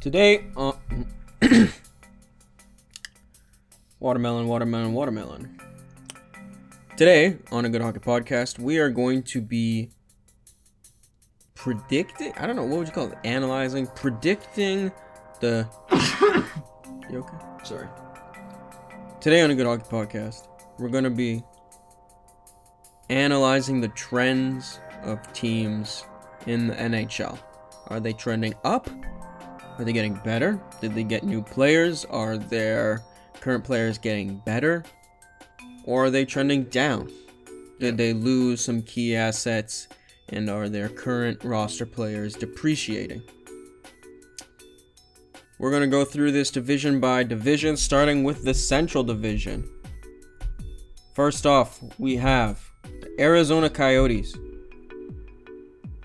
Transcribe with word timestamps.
Today, 0.00 0.44
uh, 0.56 0.74
watermelon, 3.98 4.46
watermelon, 4.46 4.92
watermelon. 4.92 5.58
Today 6.96 7.38
on 7.50 7.64
a 7.64 7.68
Good 7.68 7.82
Hockey 7.82 7.98
Podcast, 7.98 8.60
we 8.60 8.78
are 8.78 8.90
going 8.90 9.24
to 9.24 9.40
be 9.40 9.90
predicting. 11.56 12.32
I 12.36 12.46
don't 12.46 12.54
know 12.54 12.62
what 12.62 12.78
would 12.78 12.86
you 12.86 12.92
call 12.92 13.08
it? 13.08 13.18
Analyzing, 13.24 13.88
predicting 13.88 14.92
the. 15.40 15.68
you 17.10 17.18
okay? 17.18 17.36
Sorry. 17.64 17.88
Today 19.20 19.42
on 19.42 19.50
a 19.50 19.56
Good 19.56 19.66
Hockey 19.66 19.82
Podcast, 19.90 20.46
we're 20.78 20.90
going 20.90 21.02
to 21.02 21.10
be 21.10 21.42
analyzing 23.10 23.80
the 23.80 23.88
trends 23.88 24.78
of 25.02 25.32
teams 25.32 26.04
in 26.46 26.68
the 26.68 26.74
NHL. 26.76 27.36
Are 27.88 27.98
they 27.98 28.12
trending 28.12 28.54
up? 28.62 28.88
Are 29.78 29.84
they 29.84 29.92
getting 29.92 30.14
better? 30.14 30.60
Did 30.80 30.96
they 30.96 31.04
get 31.04 31.22
new 31.22 31.40
players? 31.40 32.04
Are 32.06 32.36
their 32.36 33.04
current 33.40 33.62
players 33.62 33.96
getting 33.96 34.38
better? 34.38 34.84
Or 35.84 36.06
are 36.06 36.10
they 36.10 36.24
trending 36.24 36.64
down? 36.64 37.12
Did 37.78 37.96
they 37.96 38.12
lose 38.12 38.60
some 38.60 38.82
key 38.82 39.14
assets? 39.14 39.86
And 40.30 40.50
are 40.50 40.68
their 40.68 40.88
current 40.88 41.44
roster 41.44 41.86
players 41.86 42.34
depreciating? 42.34 43.22
We're 45.60 45.70
going 45.70 45.82
to 45.82 45.88
go 45.88 46.04
through 46.04 46.32
this 46.32 46.50
division 46.50 47.00
by 47.00 47.22
division, 47.22 47.76
starting 47.76 48.24
with 48.24 48.44
the 48.44 48.54
Central 48.54 49.04
Division. 49.04 49.68
First 51.14 51.46
off, 51.46 51.80
we 51.98 52.16
have 52.16 52.60
the 52.82 53.14
Arizona 53.18 53.70
Coyotes. 53.70 54.36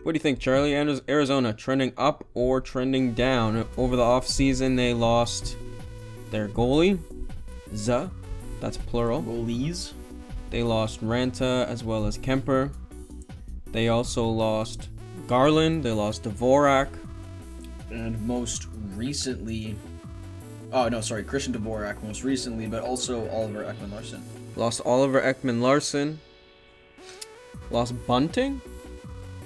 What 0.03 0.11
do 0.11 0.17
you 0.17 0.21
think, 0.21 0.39
Charlie? 0.39 0.75
Arizona 0.75 1.53
trending 1.53 1.93
up 1.97 2.25
or 2.33 2.59
trending 2.59 3.13
down? 3.13 3.65
Over 3.77 3.95
the 3.95 4.03
offseason, 4.03 4.75
they 4.75 4.93
lost 4.93 5.55
their 6.29 6.49
goalie, 6.49 6.99
Z, 7.73 8.09
that's 8.59 8.75
plural. 8.77 9.23
Goalies. 9.23 9.93
They 10.49 10.61
lost 10.61 11.01
Raanta 11.01 11.65
as 11.67 11.83
well 11.83 12.05
as 12.05 12.17
Kuemper. 12.17 12.71
They 13.71 13.87
also 13.87 14.27
lost 14.27 14.89
Garland. 15.27 15.83
They 15.83 15.91
lost 15.91 16.23
Dvorak. 16.23 16.89
And 17.89 18.21
most 18.27 18.67
recently, 18.95 19.75
oh 20.71 20.89
no, 20.89 21.01
sorry, 21.01 21.23
Christian 21.23 21.53
Dvorak 21.53 22.03
most 22.03 22.23
recently, 22.23 22.67
but 22.67 22.83
also 22.83 23.29
Oliver 23.29 23.63
Ekman 23.63 23.91
Larsson. 23.91 24.21
Lost 24.55 24.81
Oliver 24.85 25.21
Ekman 25.21 25.61
Larsson. 25.61 26.19
Lost 27.71 27.95
Bunting. 28.05 28.61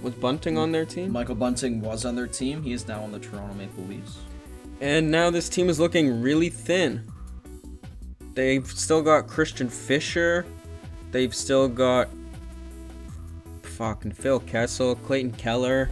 Was 0.01 0.13
Bunting 0.13 0.57
on 0.57 0.71
their 0.71 0.85
team? 0.85 1.11
Michael 1.11 1.35
Bunting 1.35 1.81
was 1.81 2.05
on 2.05 2.15
their 2.15 2.27
team. 2.27 2.61
He 2.63 2.73
is 2.73 2.87
now 2.87 3.03
on 3.03 3.11
the 3.11 3.19
Toronto 3.19 3.53
Maple 3.55 3.83
Leafs. 3.85 4.19
And 4.79 5.09
now 5.09 5.29
this 5.29 5.49
team 5.49 5.69
is 5.69 5.79
looking 5.79 6.21
really 6.21 6.49
thin. 6.49 7.11
They've 8.35 8.67
still 8.67 9.01
got 9.01 9.27
Christian 9.27 9.69
Fischer. 9.69 10.45
They've 11.11 11.33
still 11.33 11.67
got 11.67 12.09
fucking 13.63 14.11
Phil 14.11 14.39
Kessel, 14.41 14.95
Clayton 14.95 15.31
Keller. 15.33 15.89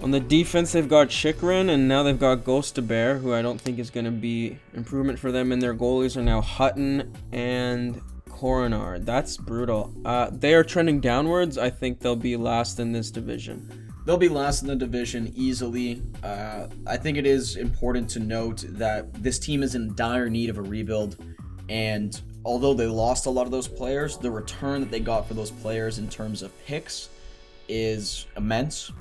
On 0.00 0.12
the 0.12 0.20
defense, 0.20 0.70
they've 0.70 0.88
got 0.88 1.08
Chychrun, 1.08 1.70
and 1.70 1.88
now 1.88 2.04
they've 2.04 2.18
got 2.18 2.44
Gostisbehere, 2.44 3.20
who 3.20 3.34
I 3.34 3.42
don't 3.42 3.60
think 3.60 3.80
is 3.80 3.90
going 3.90 4.04
to 4.04 4.12
be 4.12 4.58
improvement 4.74 5.18
for 5.18 5.32
them. 5.32 5.50
And 5.50 5.60
their 5.60 5.74
goalies 5.74 6.16
are 6.16 6.22
now 6.22 6.40
Hutton 6.40 7.12
and 7.32 8.00
Korenar. 8.38 9.04
That's 9.04 9.36
brutal. 9.36 9.92
Uh, 10.04 10.30
they 10.30 10.54
are 10.54 10.62
trending 10.62 11.00
downwards. 11.00 11.58
I 11.58 11.70
think 11.70 11.98
they'll 11.98 12.14
be 12.14 12.36
last 12.36 12.78
in 12.78 12.92
this 12.92 13.10
division. 13.10 13.92
They'll 14.06 14.16
be 14.16 14.28
last 14.28 14.62
in 14.62 14.68
the 14.68 14.76
division 14.76 15.32
easily. 15.34 16.02
Uh, 16.22 16.68
I 16.86 16.96
think 16.96 17.18
it 17.18 17.26
is 17.26 17.56
important 17.56 18.08
to 18.10 18.20
note 18.20 18.64
that 18.68 19.12
this 19.14 19.38
team 19.38 19.62
is 19.62 19.74
in 19.74 19.94
dire 19.96 20.30
need 20.30 20.50
of 20.50 20.58
a 20.58 20.62
rebuild. 20.62 21.16
And 21.68 22.18
although 22.44 22.74
they 22.74 22.86
lost 22.86 23.26
a 23.26 23.30
lot 23.30 23.44
of 23.44 23.50
those 23.50 23.68
players, 23.68 24.16
the 24.16 24.30
return 24.30 24.80
that 24.82 24.90
they 24.90 25.00
got 25.00 25.26
for 25.26 25.34
those 25.34 25.50
players 25.50 25.98
in 25.98 26.08
terms 26.08 26.42
of 26.42 26.56
picks 26.64 27.08
is 27.68 28.26
immense. 28.36 28.92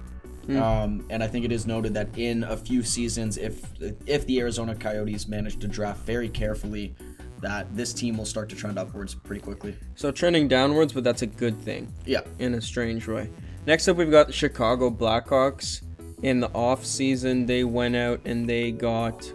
Mm. 0.47 0.61
Um, 0.61 1.05
and 1.09 1.23
I 1.23 1.27
think 1.27 1.45
it 1.45 1.51
is 1.51 1.67
noted 1.67 1.93
that 1.93 2.09
in 2.17 2.43
a 2.43 2.57
few 2.57 2.81
seasons, 2.81 3.37
if 3.37 3.61
if 4.05 4.25
the 4.25 4.39
Arizona 4.39 4.73
Coyotes 4.73 5.27
manage 5.27 5.59
to 5.59 5.67
draft 5.67 6.05
very 6.05 6.29
carefully, 6.29 6.95
that 7.41 7.75
this 7.75 7.93
team 7.93 8.17
will 8.17 8.25
start 8.25 8.49
to 8.49 8.55
trend 8.55 8.79
upwards 8.79 9.15
pretty 9.15 9.41
quickly. 9.41 9.77
So 9.95 10.11
trending 10.11 10.47
downwards, 10.47 10.93
but 10.93 11.03
that's 11.03 11.21
a 11.21 11.27
good 11.27 11.59
thing. 11.61 11.91
Yeah. 12.05 12.21
In 12.39 12.53
a 12.53 12.61
strange 12.61 13.07
way. 13.07 13.29
Next 13.65 13.87
up, 13.87 13.97
we've 13.97 14.11
got 14.11 14.27
the 14.27 14.33
Chicago 14.33 14.89
Blackhawks. 14.89 15.81
In 16.23 16.39
the 16.39 16.49
off 16.49 16.85
season, 16.85 17.45
they 17.45 17.63
went 17.63 17.95
out 17.95 18.21
and 18.25 18.49
they 18.49 18.71
got 18.71 19.31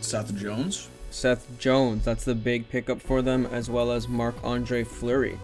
Seth 0.00 0.36
Jones. 0.36 0.88
Seth 1.10 1.48
Jones. 1.58 2.04
That's 2.04 2.24
the 2.24 2.34
big 2.34 2.68
pickup 2.68 3.00
for 3.00 3.22
them, 3.22 3.46
as 3.46 3.68
well 3.68 3.90
as 3.90 4.06
Marc 4.06 4.36
Andre 4.44 4.84
Fleury. 4.84 5.38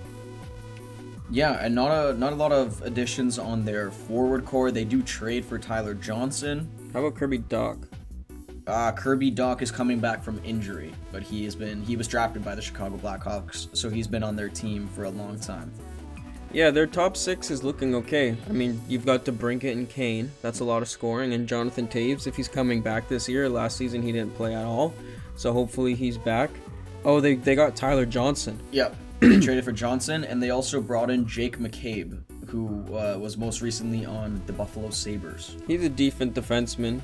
Yeah, 1.31 1.55
and 1.55 1.75
not 1.75 1.91
a 1.91 2.17
not 2.17 2.33
a 2.33 2.37
lot 2.37 2.53
of 2.53 2.81
additions 2.83 3.39
on 3.39 3.65
their 3.65 3.91
forward 3.91 4.45
core. 4.45 4.71
They 4.71 4.85
do 4.85 5.03
trade 5.03 5.45
for 5.45 5.59
Tyler 5.59 5.95
Johnson. 5.95 6.71
How 6.93 7.01
about 7.01 7.17
Kirby 7.17 7.41
Dach? 7.41 7.83
Uh, 8.67 8.91
Kirby 8.93 9.31
Dach 9.31 9.63
is 9.63 9.71
coming 9.71 10.01
back 10.01 10.25
from 10.25 10.41
injury, 10.45 10.93
but 11.13 11.23
he 11.23 11.45
has 11.45 11.55
been 11.55 11.83
he 11.83 11.97
was 11.97 12.09
drafted 12.09 12.45
by 12.45 12.55
the 12.55 12.63
Chicago 12.63 12.97
Blackhawks, 12.97 13.69
so 13.77 13.89
he's 13.89 14.09
been 14.09 14.25
on 14.25 14.35
their 14.35 14.49
team 14.49 14.89
for 14.89 15.05
a 15.05 15.11
long 15.11 15.39
time. 15.39 15.73
Yeah, 16.53 16.71
their 16.71 16.87
top 16.87 17.17
six 17.17 17.51
is 17.51 17.63
looking 17.63 17.95
okay. 17.95 18.37
I 18.49 18.53
mean, 18.53 18.81
you've 18.89 19.07
got 19.07 19.25
DeBrincat 19.25 19.73
and 19.73 19.89
Kane. 19.89 20.33
That's 20.43 20.61
a 20.61 20.65
lot 20.65 20.83
of 20.83 20.89
scoring, 20.89 21.33
and 21.33 21.47
Jonathan 21.47 21.87
Toews 21.87 22.27
if 22.27 22.35
he's 22.35 22.49
coming 22.49 22.81
back 22.81 23.09
this 23.09 23.29
year. 23.29 23.49
Last 23.49 23.77
season 23.77 24.03
he 24.03 24.11
didn't 24.11 24.35
play 24.35 24.55
at 24.55 24.65
all, 24.65 24.93
so 25.37 25.53
hopefully 25.53 25.95
he's 25.95 26.19
back. 26.19 26.51
Oh, 27.05 27.21
they 27.21 27.37
they 27.37 27.55
got 27.55 27.77
Tyler 27.77 28.07
Johnson. 28.07 28.59
Yep, 28.73 28.97
they 29.21 29.39
traded 29.39 29.65
for 29.65 29.73
Johnson, 29.73 30.25
and 30.25 30.43
they 30.43 30.51
also 30.51 30.81
brought 30.81 31.09
in 31.09 31.25
Jake 31.25 31.61
McCabe, 31.61 32.21
who 32.49 32.83
uh, 32.97 33.17
was 33.17 33.37
most 33.37 33.63
recently 33.63 34.05
on 34.05 34.43
the 34.47 34.53
Buffalo 34.53 34.91
Sabres. 34.91 35.57
He's 35.69 35.85
a 35.85 35.89
decent 35.89 36.35
defenseman. 36.35 37.01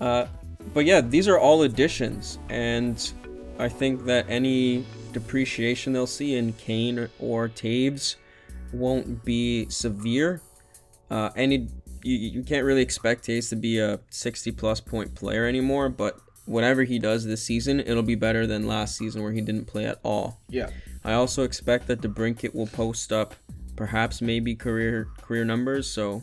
Uh, 0.00 0.26
but 0.74 0.84
yeah, 0.84 1.00
these 1.00 1.28
are 1.28 1.38
all 1.38 1.62
additions, 1.62 2.38
and 2.48 3.12
I 3.58 3.68
think 3.68 4.04
that 4.04 4.26
any 4.28 4.84
depreciation 5.12 5.92
they'll 5.92 6.06
see 6.06 6.36
in 6.36 6.52
Kane 6.54 7.08
or 7.18 7.48
Toews 7.48 8.16
won't 8.72 9.24
be 9.24 9.68
severe. 9.68 10.40
Uh, 11.10 11.30
any 11.36 11.68
you, 12.02 12.16
you 12.16 12.42
can't 12.42 12.64
really 12.64 12.82
expect 12.82 13.26
Toews 13.26 13.48
to 13.50 13.56
be 13.56 13.78
a 13.78 14.00
60 14.10 14.52
plus 14.52 14.80
point 14.80 15.14
player 15.14 15.46
anymore, 15.46 15.88
but 15.88 16.20
whatever 16.46 16.84
he 16.84 16.98
does 16.98 17.24
this 17.24 17.42
season, 17.42 17.80
it'll 17.80 18.02
be 18.02 18.14
better 18.14 18.46
than 18.46 18.66
last 18.66 18.96
season 18.96 19.22
where 19.22 19.32
he 19.32 19.40
didn't 19.40 19.66
play 19.66 19.84
at 19.84 19.98
all. 20.02 20.40
Yeah. 20.48 20.70
I 21.04 21.12
also 21.12 21.42
expect 21.42 21.86
that 21.88 22.00
DeBrincat 22.00 22.54
will 22.54 22.66
post 22.66 23.12
up 23.12 23.34
perhaps 23.76 24.20
maybe 24.20 24.54
career 24.54 25.08
career 25.20 25.44
numbers. 25.44 25.90
So 25.90 26.22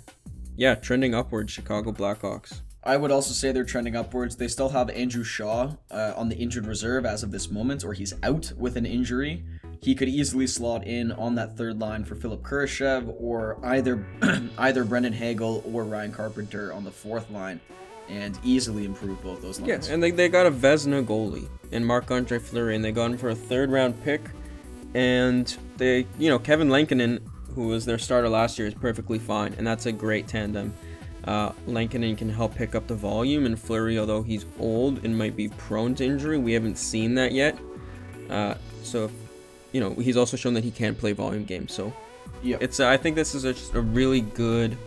yeah, 0.56 0.76
trending 0.76 1.14
upwards, 1.14 1.52
Chicago 1.52 1.92
Blackhawks. 1.92 2.62
I 2.86 2.98
would 2.98 3.10
also 3.10 3.34
say 3.34 3.52
they're 3.52 3.66
trending 3.66 3.96
upwards. 3.96 4.36
They 4.36 4.48
still 4.48 4.70
have 4.70 4.92
Andrew 4.92 5.24
Shaw 5.24 5.72
uh, 5.90 6.14
on 6.16 6.30
the 6.30 6.36
injured 6.36 6.68
reserve 6.68 7.04
as 7.04 7.24
of 7.24 7.32
this 7.32 7.50
moment, 7.50 7.84
or 7.84 7.94
he's 7.94 8.14
out 8.22 8.52
with 8.58 8.78
an 8.78 8.86
injury. 8.86 9.44
He 9.82 9.96
could 9.96 10.08
easily 10.08 10.46
slot 10.46 10.86
in 10.86 11.12
on 11.12 11.34
that 11.36 11.58
third 11.58 11.80
line 11.80 12.06
for 12.06 12.14
Philip 12.14 12.44
Kurashev, 12.44 13.16
or 13.20 13.58
either 13.64 14.06
either 14.60 14.84
Brendan 14.84 15.14
Hagel 15.14 15.64
or 15.66 15.84
Ryan 15.84 16.12
Carpenter 16.12 16.72
on 16.74 16.84
the 16.84 16.92
fourth 16.92 17.32
line, 17.32 17.60
and 18.08 18.38
easily 18.44 18.86
improve 18.86 19.22
both 19.24 19.42
those 19.42 19.60
lines. 19.60 19.88
Yeah, 19.88 19.94
and 19.94 20.04
they, 20.04 20.12
they 20.12 20.30
got 20.30 20.46
a 20.46 20.52
Vezina 20.52 21.04
goalie 21.04 21.50
in 21.72 21.84
Marc 21.84 22.12
Andre 22.12 22.38
Fleury, 22.38 22.76
and 22.76 22.86
they 22.86 22.92
got 22.92 23.12
him 23.12 23.18
for 23.18 23.30
a 23.30 23.36
third 23.36 23.72
round 23.72 24.02
pick. 24.04 24.22
And 24.94 25.56
they, 25.78 26.06
you 26.20 26.30
know, 26.30 26.40
Kevin 26.40 26.70
Lankinen, 26.70 27.20
who 27.56 27.68
was 27.68 27.84
their 27.86 27.98
starter 27.98 28.30
last 28.30 28.60
year, 28.60 28.68
is 28.68 28.76
perfectly 28.76 29.20
fine, 29.20 29.56
and 29.58 29.66
that's 29.66 29.88
a 29.88 29.92
great 29.92 30.28
tandem. 30.28 30.74
Uh, 31.26 31.52
Lankinen 31.66 32.16
can 32.16 32.30
help 32.30 32.54
pick 32.56 32.76
up 32.76 32.88
the 32.88 32.96
volume, 32.96 33.46
and 33.46 33.60
Fleury, 33.60 33.98
although 33.98 34.22
he's 34.22 34.46
old 34.60 35.04
and 35.04 35.18
might 35.18 35.36
be 35.36 35.50
prone 35.50 35.96
to 35.96 36.06
injury, 36.06 36.38
we 36.38 36.54
haven't 36.54 36.78
seen 36.78 37.16
that 37.16 37.32
yet. 37.32 37.58
Uh, 38.30 38.56
so, 38.84 39.10
you 39.72 39.82
know, 39.82 39.92
he's 39.96 40.18
also 40.18 40.38
shown 40.38 40.54
that 40.54 40.64
he 40.64 40.72
can 40.72 40.94
play 40.94 41.14
volume 41.14 41.44
games. 41.44 41.74
So, 41.74 41.92
yeah, 42.44 42.58
it's. 42.60 42.80
Uh, 42.80 42.90
I 42.90 42.98
think 42.98 43.16
this 43.16 43.34
is 43.34 43.44
a, 43.44 43.54
just 43.54 43.74
a 43.74 43.82
really 43.82 44.22
good 44.22 44.78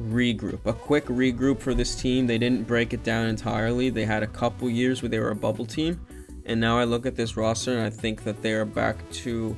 regroup, 0.00 0.64
a 0.66 0.74
quick 0.74 1.06
regroup 1.06 1.60
for 1.60 1.72
this 1.72 1.94
team. 1.94 2.26
They 2.26 2.38
didn't 2.38 2.66
break 2.66 2.92
it 2.92 3.02
down 3.02 3.26
entirely. 3.26 3.88
They 3.88 4.04
had 4.04 4.22
a 4.22 4.26
couple 4.26 4.68
years 4.68 5.00
where 5.00 5.08
they 5.08 5.18
were 5.18 5.30
a 5.30 5.36
bubble 5.36 5.64
team, 5.64 5.98
and 6.44 6.60
now 6.60 6.78
I 6.78 6.84
look 6.84 7.06
at 7.06 7.16
this 7.16 7.36
roster 7.36 7.72
and 7.72 7.80
I 7.80 7.90
think 7.90 8.24
that 8.24 8.42
they 8.42 8.52
are 8.52 8.66
back 8.66 9.10
to 9.10 9.56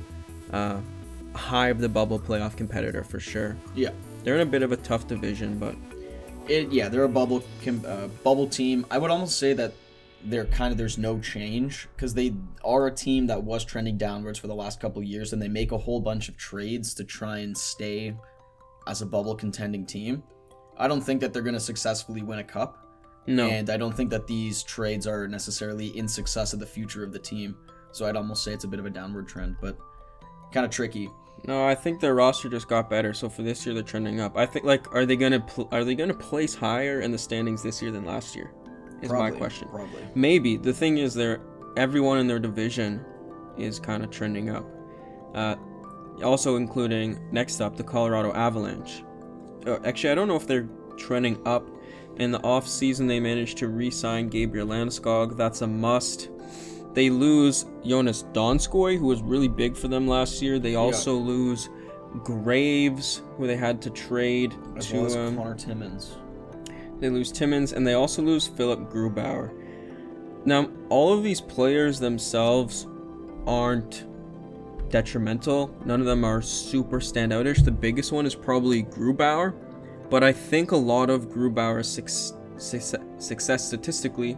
uh, 0.53 0.79
high 1.33 1.67
of 1.67 1.79
the 1.79 1.89
bubble 1.89 2.19
playoff 2.19 2.55
competitor 2.55 3.03
for 3.03 3.19
sure. 3.19 3.57
Yeah, 3.75 3.89
they're 4.23 4.35
in 4.35 4.41
a 4.41 4.45
bit 4.45 4.63
of 4.63 4.71
a 4.71 4.77
tough 4.77 5.07
division, 5.07 5.59
but 5.59 5.75
it, 6.47 6.71
yeah, 6.71 6.89
they're 6.89 7.03
a 7.03 7.09
bubble 7.09 7.43
uh, 7.67 8.07
bubble 8.23 8.47
team. 8.47 8.85
I 8.91 8.97
would 8.97 9.11
almost 9.11 9.39
say 9.39 9.53
that 9.53 9.73
they're 10.23 10.45
kind 10.45 10.71
of 10.71 10.77
there's 10.77 10.97
no 10.97 11.19
change 11.19 11.87
because 11.95 12.13
they 12.13 12.33
are 12.63 12.87
a 12.87 12.91
team 12.91 13.27
that 13.27 13.43
was 13.43 13.63
trending 13.63 13.97
downwards 13.97 14.39
for 14.39 14.47
the 14.47 14.55
last 14.55 14.79
couple 14.79 15.01
years, 15.03 15.33
and 15.33 15.41
they 15.41 15.47
make 15.47 15.71
a 15.71 15.77
whole 15.77 15.99
bunch 15.99 16.29
of 16.29 16.37
trades 16.37 16.93
to 16.95 17.03
try 17.03 17.39
and 17.39 17.57
stay 17.57 18.15
as 18.87 19.01
a 19.01 19.05
bubble 19.05 19.35
contending 19.35 19.85
team. 19.85 20.23
I 20.77 20.87
don't 20.87 21.01
think 21.01 21.21
that 21.21 21.33
they're 21.33 21.41
going 21.41 21.53
to 21.53 21.59
successfully 21.59 22.21
win 22.21 22.39
a 22.39 22.43
cup, 22.43 22.85
No. 23.27 23.47
And 23.47 23.69
I 23.69 23.77
don't 23.77 23.95
think 23.95 24.09
that 24.11 24.27
these 24.27 24.63
trades 24.63 25.07
are 25.07 25.27
necessarily 25.27 25.97
in 25.97 26.07
success 26.07 26.53
of 26.53 26.59
the 26.59 26.65
future 26.65 27.03
of 27.03 27.11
the 27.11 27.19
team. 27.19 27.55
So 27.91 28.05
I'd 28.05 28.15
almost 28.15 28.43
say 28.43 28.53
it's 28.53 28.65
a 28.65 28.67
bit 28.67 28.79
of 28.79 28.85
a 28.85 28.89
downward 28.89 29.27
trend, 29.27 29.55
but 29.61 29.77
kind 30.51 30.65
of 30.65 30.71
tricky. 30.71 31.09
No, 31.43 31.65
I 31.65 31.75
think 31.75 31.99
their 31.99 32.15
roster 32.15 32.49
just 32.49 32.67
got 32.67 32.89
better. 32.89 33.13
So 33.13 33.29
for 33.29 33.43
this 33.43 33.65
year, 33.65 33.75
they're 33.75 33.83
trending 33.83 34.19
up. 34.19 34.35
I 34.37 34.45
think 34.45 34.65
like, 34.65 34.93
are 34.95 35.05
they 35.05 35.15
gonna 35.15 35.41
pl- 35.41 35.67
are 35.71 35.83
they 35.83 35.93
gonna 35.93 36.13
place 36.13 36.55
higher 36.55 37.01
in 37.01 37.11
the 37.11 37.17
standings 37.17 37.61
this 37.61 37.81
year 37.81 37.91
than 37.91 38.05
last 38.05 38.35
year? 38.35 38.51
Is 39.01 39.11
my 39.11 39.29
question. 39.29 39.67
Probably. 39.69 40.07
Maybe 40.15 40.57
the 40.57 40.73
thing 40.73 40.97
is, 40.97 41.13
they're 41.13 41.41
everyone 41.77 42.17
in 42.17 42.27
their 42.27 42.39
division 42.39 43.05
is 43.57 43.79
kind 43.79 44.03
of 44.03 44.09
trending 44.09 44.49
up. 44.49 44.65
Uh, 45.35 45.55
also 46.23 46.55
including 46.55 47.19
next 47.31 47.61
up 47.61 47.75
the 47.75 47.83
Colorado 47.83 48.33
Avalanche. 48.33 49.03
Uh, 49.67 49.77
actually, 49.83 50.11
I 50.11 50.15
don't 50.15 50.27
know 50.27 50.35
if 50.35 50.47
they're 50.47 50.69
trending 50.97 51.45
up. 51.45 51.69
In 52.17 52.31
the 52.31 52.39
off 52.43 52.65
season, 52.65 53.07
they 53.07 53.19
managed 53.19 53.57
to 53.57 53.67
re-sign 53.67 54.29
Gabriel 54.29 54.67
Landeskog. 54.67 55.35
That's 55.35 55.61
a 55.61 55.67
must. 55.67 56.29
They 56.95 57.09
lose 57.09 57.65
Joonas 57.83 58.23
Donskoi, 58.33 58.97
who 58.97 59.05
was 59.05 59.21
really 59.21 59.47
big 59.49 59.75
for 59.77 59.87
them 59.87 60.07
last 60.07 60.41
year. 60.41 60.57
They 60.57 60.75
also 60.75 61.13
lose 61.13 61.69
Graves, 62.23 63.21
who 63.37 63.45
they 63.45 63.57
had 63.57 63.81
to 63.83 63.89
trade 63.89 64.55
As 64.77 64.87
to 64.87 64.95
well 64.95 65.05
as 65.05 65.15
um, 65.15 65.35
Connor 65.35 65.55
Timmins. 65.55 66.17
they 66.99 67.09
lose 67.09 67.31
Timmins, 67.31 67.73
and 67.73 67.85
they 67.85 67.93
also 67.93 68.21
lose 68.21 68.47
Philip 68.47 68.89
Grubauer. 68.89 69.51
Now, 70.45 70.69
all 70.89 71.11
of 71.13 71.23
these 71.23 71.41
players 71.41 71.99
themselves 71.99 72.87
aren't 73.45 74.05
detrimental. 74.89 75.75
None 75.85 75.99
of 75.99 76.05
them 76.05 76.23
are 76.23 76.41
super 76.41 76.99
standoutish. 76.99 77.65
The 77.65 77.71
biggest 77.71 78.11
one 78.13 78.25
is 78.25 78.35
probably 78.35 78.83
Grubauer, 78.83 79.53
but 80.09 80.23
I 80.23 80.31
think 80.31 80.71
a 80.71 80.77
lot 80.77 81.09
of 81.09 81.27
Grubauer's 81.29 81.87
suc- 81.89 82.39
success, 82.57 82.95
success 83.17 83.67
statistically 83.67 84.37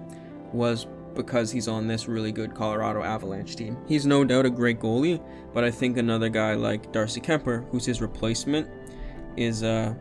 was 0.54 0.88
because 1.18 1.52
he's 1.52 1.68
on 1.68 1.88
this 1.88 2.08
really 2.08 2.32
good 2.32 2.56
Colorado 2.56 3.04
Avalanche 3.04 3.56
team. 3.58 3.78
He's 3.88 4.06
no 4.06 4.24
doubt 4.24 4.46
a 4.46 4.50
great 4.50 4.80
goalie, 4.80 5.22
but 5.54 5.64
I 5.66 5.72
think 5.72 5.98
another 5.98 6.30
guy 6.30 6.54
like 6.54 6.92
Darcy 6.94 7.20
Kuemper, 7.20 7.68
who's 7.70 7.86
his 7.86 8.02
replacement, 8.02 8.70
is 9.36 9.64
uh 9.64 9.94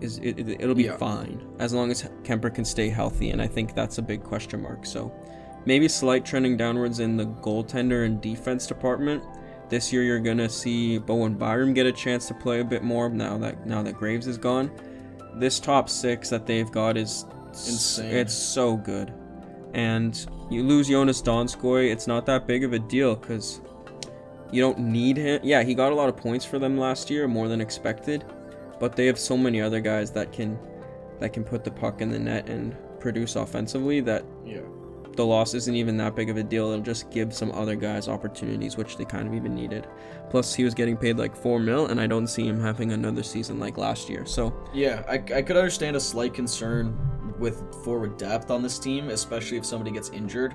is 0.00 0.18
it, 0.18 0.38
it'll 0.60 0.74
be 0.74 0.84
Yeah. 0.84 0.96
fine 0.96 1.40
as 1.58 1.72
long 1.72 1.90
as 1.90 2.02
Kuemper 2.24 2.52
can 2.54 2.64
stay 2.64 2.88
healthy, 2.90 3.30
and 3.30 3.40
I 3.40 3.46
think 3.46 3.74
that's 3.74 3.98
a 3.98 4.02
big 4.02 4.22
question 4.22 4.60
mark. 4.60 4.84
So 4.84 5.10
maybe 5.64 5.88
slight 5.88 6.24
trending 6.24 6.56
downwards 6.58 6.98
in 7.00 7.16
the 7.16 7.24
goaltender 7.26 8.04
and 8.04 8.20
defense 8.20 8.66
department. 8.66 9.22
This 9.70 9.92
year 9.92 10.02
you're 10.02 10.20
gonna 10.20 10.48
see 10.48 10.98
Bowen 10.98 11.34
Byram 11.34 11.72
get 11.72 11.86
a 11.86 11.92
chance 11.92 12.26
to 12.28 12.34
play 12.34 12.60
a 12.60 12.64
bit 12.64 12.82
more 12.82 13.08
now 13.08 13.38
that 13.38 13.66
now 13.66 13.82
that 13.82 13.94
Graves 13.94 14.26
is 14.26 14.36
gone. 14.36 14.70
This 15.36 15.58
top 15.58 15.88
six 15.88 16.28
that 16.30 16.44
they've 16.46 16.70
got 16.70 16.96
is 16.96 17.24
Insane. 17.54 18.10
It's 18.12 18.34
so 18.34 18.76
good, 18.76 19.12
and 19.74 20.26
you 20.50 20.62
lose 20.62 20.88
Joonas 20.88 21.22
Donskoi, 21.22 21.90
it's 21.92 22.06
not 22.06 22.24
that 22.26 22.46
big 22.46 22.64
of 22.64 22.72
a 22.72 22.78
deal 22.78 23.16
because 23.16 23.60
you 24.50 24.60
don't 24.62 24.78
need 24.78 25.16
him. 25.16 25.40
Yeah, 25.42 25.62
he 25.62 25.74
got 25.74 25.92
a 25.92 25.94
lot 25.94 26.08
of 26.08 26.16
points 26.16 26.44
for 26.44 26.58
them 26.58 26.78
last 26.78 27.10
year, 27.10 27.26
more 27.28 27.48
than 27.48 27.60
expected, 27.60 28.24
but 28.80 28.94
they 28.96 29.06
have 29.06 29.18
so 29.18 29.36
many 29.36 29.60
other 29.60 29.80
guys 29.80 30.10
that 30.12 30.32
can 30.32 30.58
that 31.20 31.32
can 31.32 31.44
put 31.44 31.64
the 31.64 31.70
puck 31.70 32.00
in 32.00 32.10
the 32.10 32.18
net 32.18 32.48
and 32.48 32.76
produce 33.00 33.36
offensively 33.36 34.00
that 34.00 34.24
Yeah. 34.44 34.58
the 35.16 35.24
loss 35.24 35.54
isn't 35.54 35.74
even 35.76 35.96
that 35.98 36.16
big 36.16 36.28
of 36.28 36.36
a 36.36 36.42
deal. 36.42 36.70
It'll 36.70 36.82
just 36.84 37.08
give 37.10 37.32
some 37.32 37.52
other 37.52 37.76
guys 37.76 38.08
opportunities, 38.08 38.76
which 38.76 38.96
they 38.96 39.04
kind 39.04 39.28
of 39.28 39.34
even 39.34 39.54
needed. 39.54 39.86
Plus, 40.30 40.54
he 40.54 40.64
was 40.64 40.74
getting 40.74 40.96
paid 40.96 41.16
like 41.18 41.36
four 41.36 41.60
mil, 41.60 41.86
and 41.86 42.00
I 42.00 42.06
don't 42.08 42.26
see 42.26 42.46
him 42.46 42.60
having 42.60 42.92
another 42.92 43.22
season 43.22 43.60
like 43.60 43.78
last 43.78 44.08
year. 44.10 44.26
So 44.26 44.52
Yeah, 44.74 45.02
I, 45.08 45.14
I 45.14 45.42
could 45.42 45.56
understand 45.56 45.94
a 45.96 46.00
slight 46.00 46.34
concern 46.34 46.98
with 47.38 47.62
forward 47.84 48.16
depth 48.16 48.50
on 48.50 48.62
this 48.62 48.78
team, 48.78 49.10
especially 49.10 49.56
if 49.56 49.64
somebody 49.64 49.90
gets 49.90 50.10
injured. 50.10 50.54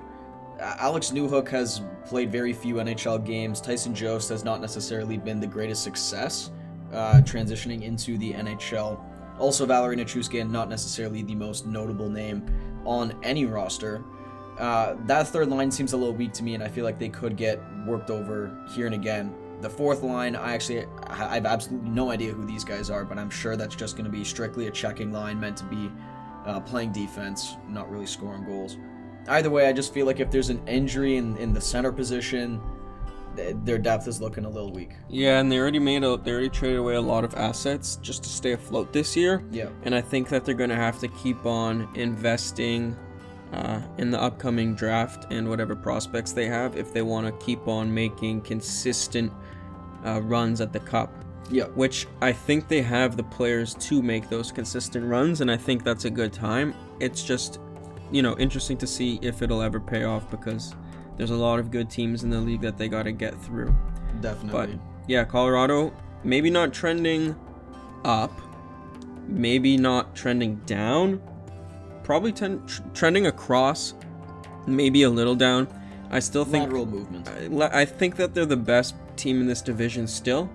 Alex 0.60 1.10
Newhook 1.10 1.48
has 1.48 1.82
played 2.04 2.30
very 2.30 2.52
few 2.52 2.76
NHL 2.76 3.24
games. 3.24 3.60
Tyson 3.60 3.94
Jost 3.94 4.28
has 4.28 4.44
not 4.44 4.60
necessarily 4.60 5.16
been 5.16 5.40
the 5.40 5.46
greatest 5.46 5.82
success 5.82 6.50
uh, 6.92 7.20
transitioning 7.24 7.82
into 7.82 8.18
the 8.18 8.32
NHL. 8.32 9.00
Also, 9.38 9.64
Valeri 9.64 9.96
Nichushkin, 9.96 10.50
not 10.50 10.68
necessarily 10.68 11.22
the 11.22 11.34
most 11.34 11.66
notable 11.66 12.10
name 12.10 12.44
on 12.84 13.18
any 13.22 13.46
roster. 13.46 14.04
Uh, 14.58 14.96
that 15.06 15.26
third 15.28 15.48
line 15.48 15.70
seems 15.70 15.94
a 15.94 15.96
little 15.96 16.14
weak 16.14 16.32
to 16.34 16.42
me, 16.42 16.54
and 16.54 16.62
I 16.62 16.68
feel 16.68 16.84
like 16.84 16.98
they 16.98 17.08
could 17.08 17.36
get 17.36 17.62
worked 17.86 18.10
over 18.10 18.54
here 18.74 18.84
and 18.84 18.94
again. 18.94 19.34
The 19.62 19.70
fourth 19.70 20.02
line, 20.02 20.36
I 20.36 20.54
actually 20.54 20.86
I 21.06 21.34
have 21.34 21.46
absolutely 21.46 21.90
no 21.90 22.10
idea 22.10 22.32
who 22.32 22.44
these 22.44 22.64
guys 22.64 22.90
are, 22.90 23.04
but 23.04 23.18
I'm 23.18 23.30
sure 23.30 23.56
that's 23.56 23.74
just 23.74 23.96
going 23.96 24.04
to 24.04 24.10
be 24.10 24.24
strictly 24.24 24.66
a 24.66 24.70
checking 24.70 25.12
line 25.12 25.40
meant 25.40 25.56
to 25.58 25.64
be 25.64 25.90
uh, 26.46 26.60
playing 26.60 26.92
defense, 26.92 27.56
not 27.68 27.90
really 27.90 28.06
scoring 28.06 28.44
goals. 28.44 28.76
Either 29.28 29.50
way, 29.50 29.68
I 29.68 29.72
just 29.72 29.92
feel 29.92 30.06
like 30.06 30.20
if 30.20 30.30
there's 30.30 30.48
an 30.50 30.66
injury 30.66 31.16
in, 31.16 31.36
in 31.36 31.52
the 31.52 31.60
center 31.60 31.92
position, 31.92 32.60
th- 33.36 33.56
their 33.64 33.78
depth 33.78 34.08
is 34.08 34.20
looking 34.20 34.44
a 34.44 34.48
little 34.48 34.72
weak. 34.72 34.92
yeah, 35.08 35.38
and 35.40 35.52
they 35.52 35.58
already 35.58 35.78
made 35.78 36.02
a 36.02 36.16
they 36.16 36.32
already 36.32 36.48
traded 36.48 36.78
away 36.78 36.94
a 36.94 37.00
lot 37.00 37.22
of 37.24 37.34
assets 37.34 37.96
just 37.96 38.22
to 38.24 38.28
stay 38.30 38.52
afloat 38.52 38.92
this 38.92 39.16
year. 39.16 39.44
Yeah. 39.50 39.68
and 39.84 39.94
I 39.94 40.00
think 40.00 40.28
that 40.30 40.44
they're 40.44 40.54
going 40.54 40.70
to 40.70 40.76
have 40.76 40.98
to 41.00 41.08
keep 41.08 41.44
on 41.46 41.88
investing 41.94 42.96
uh, 43.52 43.82
in 43.98 44.10
the 44.10 44.20
upcoming 44.20 44.74
draft 44.74 45.26
and 45.30 45.48
whatever 45.48 45.74
prospects 45.76 46.32
they 46.32 46.46
have 46.46 46.76
if 46.76 46.92
they 46.92 47.02
want 47.02 47.26
to 47.26 47.44
keep 47.44 47.66
on 47.68 47.92
making 47.92 48.40
consistent 48.42 49.32
uh, 50.06 50.20
runs 50.22 50.60
at 50.60 50.72
the 50.72 50.80
cup. 50.80 51.12
Yeah. 51.50 51.64
Which 51.66 52.06
I 52.20 52.32
think 52.32 52.68
they 52.68 52.82
have 52.82 53.16
the 53.16 53.24
players 53.24 53.74
to 53.74 54.02
make 54.02 54.28
those 54.28 54.52
consistent 54.52 55.04
runs, 55.04 55.40
and 55.40 55.50
I 55.50 55.56
think 55.56 55.82
that's 55.82 56.04
a 56.04 56.10
good 56.10 56.32
time. 56.32 56.74
It's 57.00 57.22
just, 57.22 57.58
you 58.12 58.22
know, 58.22 58.36
interesting 58.38 58.76
to 58.78 58.86
see 58.86 59.18
if 59.22 59.42
it'll 59.42 59.62
ever 59.62 59.80
pay 59.80 60.04
off 60.04 60.30
because 60.30 60.74
there's 61.16 61.30
a 61.30 61.36
lot 61.36 61.58
of 61.58 61.70
good 61.70 61.90
teams 61.90 62.22
in 62.24 62.30
the 62.30 62.40
league 62.40 62.60
that 62.62 62.78
they 62.78 62.88
got 62.88 63.02
to 63.02 63.12
get 63.12 63.40
through. 63.42 63.74
Definitely. 64.20 64.76
But 64.76 64.80
Yeah, 65.08 65.24
Colorado, 65.24 65.92
maybe 66.24 66.50
not 66.50 66.72
trending 66.72 67.34
up, 68.04 68.40
maybe 69.26 69.76
not 69.76 70.14
trending 70.14 70.56
down, 70.66 71.20
probably 72.04 72.32
ten- 72.32 72.64
tr- 72.66 72.82
trending 72.94 73.26
across, 73.26 73.94
maybe 74.66 75.02
a 75.02 75.10
little 75.10 75.34
down. 75.34 75.68
I 76.10 76.18
still 76.20 76.44
think 76.44 76.64
Lateral 76.64 76.86
movement. 76.86 77.28
I, 77.62 77.82
I 77.82 77.84
think 77.84 78.16
that 78.16 78.34
they're 78.34 78.46
the 78.46 78.56
best 78.56 78.94
team 79.16 79.40
in 79.40 79.46
this 79.46 79.62
division 79.62 80.06
still. 80.06 80.50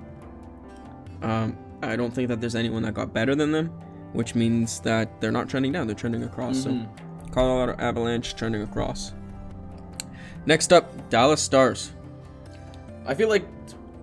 Um, 1.25 1.57
I 1.81 1.95
don't 1.95 2.13
think 2.13 2.29
that 2.29 2.39
there's 2.39 2.55
anyone 2.55 2.83
that 2.83 2.93
got 2.93 3.13
better 3.13 3.35
than 3.35 3.51
them, 3.51 3.67
which 4.13 4.35
means 4.35 4.79
that 4.81 5.19
they're 5.19 5.31
not 5.31 5.49
trending 5.49 5.71
down; 5.71 5.87
they're 5.87 5.95
trending 5.95 6.23
across. 6.23 6.57
Mhm. 6.57 6.63
So, 6.63 7.31
Colorado 7.31 7.75
Avalanche 7.79 8.35
trending 8.35 8.61
across. 8.61 9.13
Next 10.45 10.71
up, 10.71 11.09
Dallas 11.09 11.41
Stars. 11.41 11.91
I 13.07 13.15
feel 13.15 13.29
like, 13.29 13.45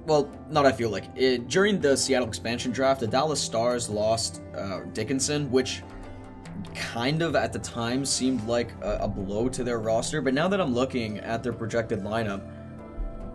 well, 0.07 0.29
not 0.51 0.67
I 0.67 0.73
feel 0.73 0.91
like. 0.91 1.05
It, 1.15 1.49
during 1.49 1.81
the 1.81 1.97
Seattle 1.97 2.27
expansion 2.27 2.73
draft, 2.73 3.01
the 3.01 3.07
Dallas 3.07 3.41
Stars 3.41 3.89
lost 3.89 4.43
uh, 4.57 4.81
Dickinson, 4.93 5.51
which 5.51 5.83
kind 6.75 7.23
of 7.23 7.37
at 7.37 7.53
the 7.53 7.59
time 7.61 8.05
seemed 8.05 8.45
like 8.47 8.73
a, 8.83 8.99
a 9.03 9.09
blow 9.09 9.49
to 9.49 9.63
their 9.63 9.79
roster. 9.79 10.21
But 10.21 10.35
now 10.35 10.49
that 10.49 10.61
I'm 10.61 10.75
looking 10.75 11.19
at 11.19 11.43
their 11.43 11.53
projected 11.53 12.01
lineup, 12.01 12.43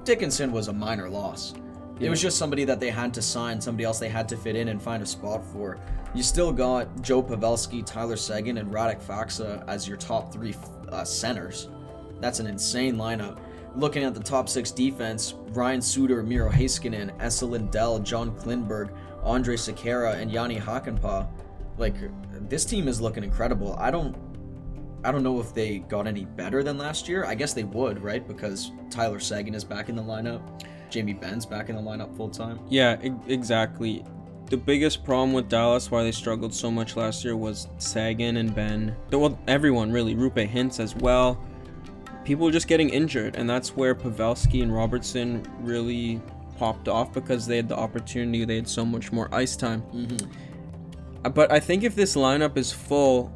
Dickinson 0.03 0.51
was 0.51 0.67
a 0.67 0.73
minor 0.73 1.09
loss. 1.09 1.53
It 1.99 2.09
was 2.09 2.21
just 2.21 2.37
somebody 2.37 2.63
that 2.65 2.79
they 2.79 2.89
had 2.89 3.13
to 3.15 3.21
sign, 3.21 3.59
somebody 3.59 3.83
else 3.83 3.99
they 3.99 4.09
had 4.09 4.29
to 4.29 4.37
fit 4.37 4.55
in 4.55 4.67
and 4.67 4.81
find 4.81 5.01
a 5.01 5.05
spot 5.05 5.43
for. 5.45 5.79
You 6.13 6.23
still 6.23 6.51
got 6.51 7.01
Joe 7.01 7.23
Pavelski, 7.23 7.85
Tyler 7.85 8.15
Seguin, 8.15 8.57
and 8.57 8.71
Radek 8.71 9.01
Faksa 9.01 9.63
as 9.67 9.87
your 9.87 9.97
top 9.97 10.31
three 10.31 10.55
uh, 10.89 11.03
centers. 11.03 11.69
That's 12.19 12.39
an 12.39 12.47
insane 12.47 12.95
lineup. 12.95 13.39
Looking 13.75 14.03
at 14.03 14.13
the 14.13 14.19
top 14.19 14.49
six 14.49 14.71
defense, 14.71 15.35
Ryan 15.49 15.81
Suter, 15.81 16.23
Miro 16.23 16.49
Heiskanen, 16.49 17.11
Esa 17.19 17.45
Lindell, 17.45 17.99
John 17.99 18.31
Klingberg, 18.31 18.95
Andrej 19.23 19.71
Sekera, 19.71 20.15
and 20.15 20.31
Jani 20.31 20.59
Hakanpaa. 20.59 21.27
Like 21.77 21.95
this 22.49 22.65
team 22.65 22.87
is 22.87 23.01
looking 23.01 23.23
incredible. 23.23 23.75
I 23.77 23.91
don't 23.91 24.15
I 25.03 25.11
don't 25.11 25.23
know 25.23 25.39
if 25.39 25.53
they 25.53 25.79
got 25.79 26.07
any 26.07 26.25
better 26.25 26.63
than 26.63 26.77
last 26.77 27.07
year. 27.07 27.23
I 27.23 27.35
guess 27.35 27.53
they 27.53 27.63
would, 27.63 28.01
right? 28.01 28.27
Because 28.27 28.71
Tyler 28.89 29.19
Seguin 29.19 29.53
is 29.53 29.63
back 29.63 29.89
in 29.89 29.95
the 29.95 30.01
lineup. 30.01 30.41
Jamie 30.89 31.13
Benn's 31.13 31.45
back 31.45 31.69
in 31.69 31.75
the 31.75 31.81
lineup 31.81 32.15
full 32.15 32.29
time. 32.29 32.59
Yeah, 32.69 32.97
e- 33.03 33.11
exactly. 33.27 34.03
The 34.49 34.57
biggest 34.57 35.03
problem 35.03 35.33
with 35.33 35.49
Dallas, 35.49 35.91
why 35.91 36.03
they 36.03 36.11
struggled 36.11 36.53
so 36.53 36.71
much 36.71 36.95
last 36.95 37.23
year, 37.25 37.35
was 37.35 37.67
Seguin 37.79 38.37
and 38.37 38.55
Benn. 38.55 38.95
Well, 39.11 39.37
everyone 39.47 39.91
really. 39.91 40.15
Roope 40.15 40.49
Hintz 40.49 40.79
as 40.79 40.95
well. 40.95 41.41
People 42.23 42.45
were 42.45 42.51
just 42.51 42.67
getting 42.67 42.89
injured, 42.89 43.35
and 43.35 43.49
that's 43.49 43.75
where 43.75 43.93
Pavelski 43.93 44.63
and 44.63 44.73
Robertson 44.73 45.45
really 45.61 46.21
popped 46.57 46.87
off 46.87 47.13
because 47.13 47.45
they 47.45 47.57
had 47.57 47.67
the 47.69 47.77
opportunity. 47.77 48.45
They 48.45 48.55
had 48.55 48.67
so 48.69 48.85
much 48.85 49.11
more 49.11 49.27
ice 49.33 49.55
time. 49.55 49.81
Mm-hmm. 49.93 50.31
Uh, 51.25 51.29
But 51.29 51.51
I 51.51 51.59
think 51.59 51.83
if 51.83 51.95
this 51.95 52.15
lineup 52.15 52.57
is 52.57 52.71
full, 52.71 53.31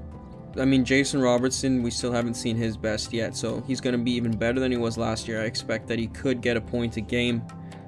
I 0.58 0.65
mean, 0.65 0.84
Jason 0.84 1.22
Robertson, 1.22 1.81
we 1.81 1.91
still 1.91 2.12
haven't 2.12 2.34
seen 2.34 2.58
his 2.58 2.75
best 2.75 3.13
yet, 3.13 3.36
so 3.36 3.63
he's 3.67 3.79
going 3.79 3.93
to 3.93 4.03
be 4.03 4.12
even 4.12 4.31
better 4.31 4.60
than 4.60 4.72
he 4.72 4.77
was 4.77 4.98
last 4.98 5.27
year. 5.27 5.41
I 5.41 5.46
expect 5.46 5.88
that 5.88 5.98
he 5.98 6.08
could 6.08 6.41
get 6.41 6.58
a 6.58 6.62
point 6.62 6.98
a 6.98 7.01
game. 7.01 7.41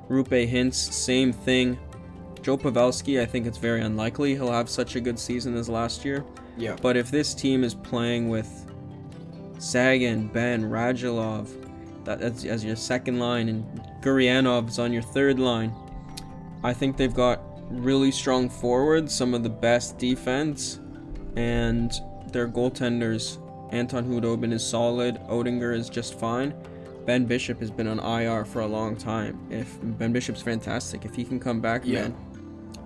Roope 0.10 0.50
Hintz, 0.50 0.76
same 0.76 1.34
thing. 1.34 1.78
Joe 2.42 2.58
Pavelski, 2.58 3.22
I 3.22 3.26
think 3.26 3.48
it's 3.48 3.58
very 3.58 3.82
unlikely 3.82 4.36
he'll 4.36 4.52
have 4.52 4.70
such 4.70 4.96
a 4.96 5.02
good 5.02 5.18
season 5.18 5.56
as 5.56 5.70
last 5.70 6.04
year. 6.06 6.26
Yeah. 6.58 6.76
But 6.82 6.98
if 6.98 7.10
this 7.10 7.34
team 7.34 7.64
is 7.64 7.74
playing 7.74 8.30
with 8.30 8.70
Seguin, 9.60 10.28
Benn, 10.28 10.64
Radulov, 10.64 11.50
that, 12.06 12.20
that's 12.20 12.46
as 12.46 12.64
your 12.64 12.76
second 12.76 13.20
line, 13.20 13.50
and 13.50 13.66
Guryanov's 14.02 14.78
on 14.80 14.92
your 14.92 15.02
third 15.02 15.40
line. 15.40 15.74
I 16.64 16.74
think 16.74 16.98
they've 16.98 17.14
got 17.14 17.42
really 17.70 18.12
strong 18.12 18.50
forwards, 18.50 19.14
some 19.14 19.34
of 19.34 19.44
the 19.44 19.50
best 19.50 19.98
defense, 19.98 20.80
and 21.36 21.92
their 22.34 22.48
goaltenders. 22.48 23.38
Anton 23.72 24.06
Khudobin 24.06 24.52
is 24.52 24.64
solid. 24.66 25.16
Oettinger 25.30 25.76
is 25.76 25.90
just 25.90 26.20
fine. 26.20 26.54
Ben 27.06 27.26
Bishop 27.26 27.60
has 27.60 27.72
been 27.72 27.88
on 27.88 28.00
IR 28.00 28.46
for 28.46 28.62
a 28.62 28.68
long 28.68 28.96
time. 28.96 29.40
If 29.50 29.78
Ben 29.82 30.14
Bishop's 30.14 30.42
fantastic, 30.42 31.06
if 31.06 31.16
he 31.16 31.24
can 31.24 31.40
come 31.40 31.60
back, 31.60 31.82
Yeah. 31.86 32.04
man, 32.04 32.16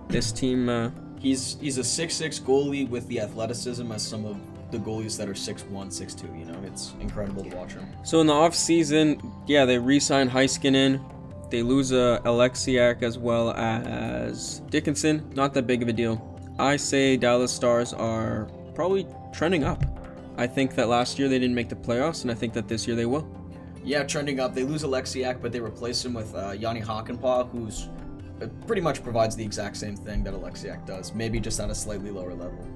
this 0.07 0.31
team. 0.31 0.69
Uh, 0.69 0.91
He's 1.19 1.57
he's 1.59 1.77
a 1.79 1.83
six 1.83 2.13
six 2.13 2.39
goalie 2.39 2.87
with 2.87 3.07
the 3.07 3.19
athleticism 3.19 3.91
as 3.91 4.03
some 4.03 4.23
of 4.25 4.37
the 4.69 4.77
goalies 4.77 5.17
that 5.17 5.27
are 5.29 5.33
6'1", 5.33 5.87
6'2", 5.91 6.37
You 6.39 6.45
know, 6.45 6.59
it's 6.65 6.93
incredible 6.99 7.43
to 7.43 7.55
watch 7.55 7.73
him. 7.73 7.87
So 8.03 8.19
in 8.21 8.27
the 8.27 8.33
off 8.33 8.53
season, 8.53 9.19
yeah, 9.47 9.65
they 9.65 9.77
re-signed 9.79 10.29
Heiskanen. 10.29 11.01
They 11.49 11.63
lose 11.63 11.91
uh, 11.93 12.19
Oleksiak 12.25 13.01
as 13.01 13.17
well 13.17 13.51
as 13.53 14.59
Dickinson. 14.69 15.23
Not 15.35 15.53
that 15.55 15.65
big 15.67 15.81
of 15.81 15.87
a 15.87 15.93
deal. 15.93 16.21
I 16.59 16.75
say 16.75 17.17
Dallas 17.17 17.51
Stars 17.51 17.93
are 17.93 18.47
probably 18.75 19.07
trending 19.31 19.63
up. 19.63 19.83
I 20.37 20.45
think 20.45 20.75
that 20.75 20.87
last 20.87 21.17
year 21.17 21.27
they 21.27 21.39
didn't 21.39 21.55
make 21.55 21.69
the 21.69 21.75
playoffs, 21.75 22.21
and 22.21 22.31
I 22.31 22.35
think 22.35 22.53
that 22.53 22.67
this 22.67 22.87
year 22.87 22.95
they 22.95 23.05
will. 23.05 23.27
Yeah, 23.83 24.03
trending 24.03 24.39
up. 24.39 24.53
They 24.53 24.63
lose 24.63 24.83
Oleksiak, 24.83 25.41
but 25.41 25.51
they 25.51 25.59
replace 25.59 26.03
him 26.03 26.13
with 26.13 26.35
uh, 26.35 26.51
Jani 26.51 26.81
Hakanpaa, 26.81 27.49
who's 27.49 27.89
uh, 28.41 28.47
pretty 28.67 28.81
much 28.81 29.01
provides 29.01 29.35
the 29.35 29.43
exact 29.43 29.77
same 29.77 29.95
thing 29.95 30.23
that 30.23 30.33
Oleksiak 30.33 30.85
does, 30.85 31.13
maybe 31.13 31.39
just 31.39 31.59
at 31.59 31.69
a 31.69 31.75
slightly 31.75 32.11
lower 32.11 32.33
level. 32.33 32.67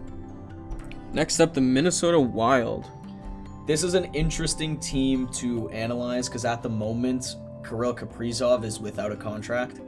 Next 1.14 1.40
up, 1.40 1.54
the 1.54 1.62
Minnesota 1.62 2.20
Wild. 2.20 2.90
This 3.68 3.84
is 3.84 3.94
an 3.94 4.06
interesting 4.16 4.80
team 4.80 5.28
to 5.34 5.70
analyze 5.70 6.28
because 6.28 6.46
at 6.46 6.64
the 6.64 6.70
moment, 6.70 7.36
Kirill 7.68 7.94
Kaprizov 7.94 8.64
is 8.64 8.80
without 8.80 9.12
a 9.12 9.16
contract, 9.16 9.82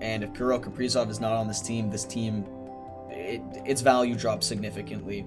and 0.00 0.24
if 0.24 0.34
Kirill 0.34 0.58
Kaprizov 0.58 1.08
is 1.10 1.20
not 1.20 1.34
on 1.34 1.46
this 1.46 1.60
team, 1.60 1.90
this 1.90 2.04
team, 2.04 2.44
it, 3.10 3.42
its 3.64 3.80
value 3.80 4.16
drops 4.16 4.46
significantly. 4.46 5.24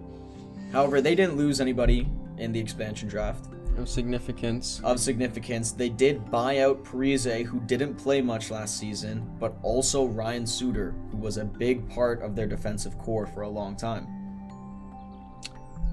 However, 0.73 0.99
they 0.99 1.15
didn't 1.15 1.37
lose 1.37 1.61
anybody 1.61 2.09
in 2.37 2.51
the 2.51 2.59
expansion 2.59 3.07
draft 3.07 3.47
Of 3.77 3.87
significance. 3.87 4.81
of 4.83 4.99
significance. 4.99 5.71
They 5.71 5.87
did 5.89 6.29
buy 6.29 6.59
out 6.59 6.83
Parise, 6.83 7.45
who 7.45 7.59
didn't 7.61 7.93
play 7.95 8.21
much 8.21 8.51
last 8.51 8.77
season, 8.79 9.23
but 9.39 9.53
also 9.61 10.05
Ryan 10.05 10.45
Suter, 10.47 10.95
who 11.11 11.17
was 11.17 11.37
a 11.37 11.45
big 11.45 11.87
part 11.89 12.21
of 12.23 12.35
their 12.35 12.47
defensive 12.47 12.97
core 12.97 13.27
for 13.27 13.43
a 13.43 13.49
long 13.49 13.75
time. 13.75 14.07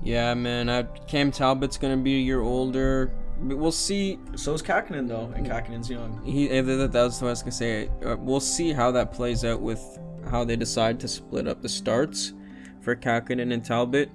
Yeah, 0.02 0.32
man. 0.34 0.68
Uh, 0.68 0.84
Cam 1.06 1.30
Talbot's 1.30 1.76
gonna 1.76 1.96
be 1.96 2.16
a 2.16 2.20
year 2.20 2.40
older. 2.40 3.12
We'll 3.42 3.72
see. 3.72 4.18
So 4.34 4.54
is 4.54 4.62
Kähkönen 4.62 5.06
though, 5.08 5.30
and 5.36 5.46
Kähkönen's 5.46 5.90
young. 5.90 6.22
He 6.24 6.48
eh, 6.50 6.62
that, 6.62 6.92
that 6.92 7.02
was 7.04 7.20
what 7.20 7.28
I 7.28 7.30
was 7.32 7.42
gonna 7.42 7.52
say. 7.52 7.90
Uh, 8.04 8.16
we'll 8.18 8.40
see 8.40 8.72
how 8.72 8.90
that 8.92 9.12
plays 9.12 9.44
out 9.44 9.60
with 9.60 9.98
how 10.30 10.44
they 10.44 10.56
decide 10.56 11.00
to 11.00 11.08
split 11.08 11.46
up 11.46 11.60
the 11.60 11.68
starts 11.68 12.32
for 12.80 12.96
Kähkönen 12.96 13.52
and 13.52 13.62
Talbot. 13.64 14.10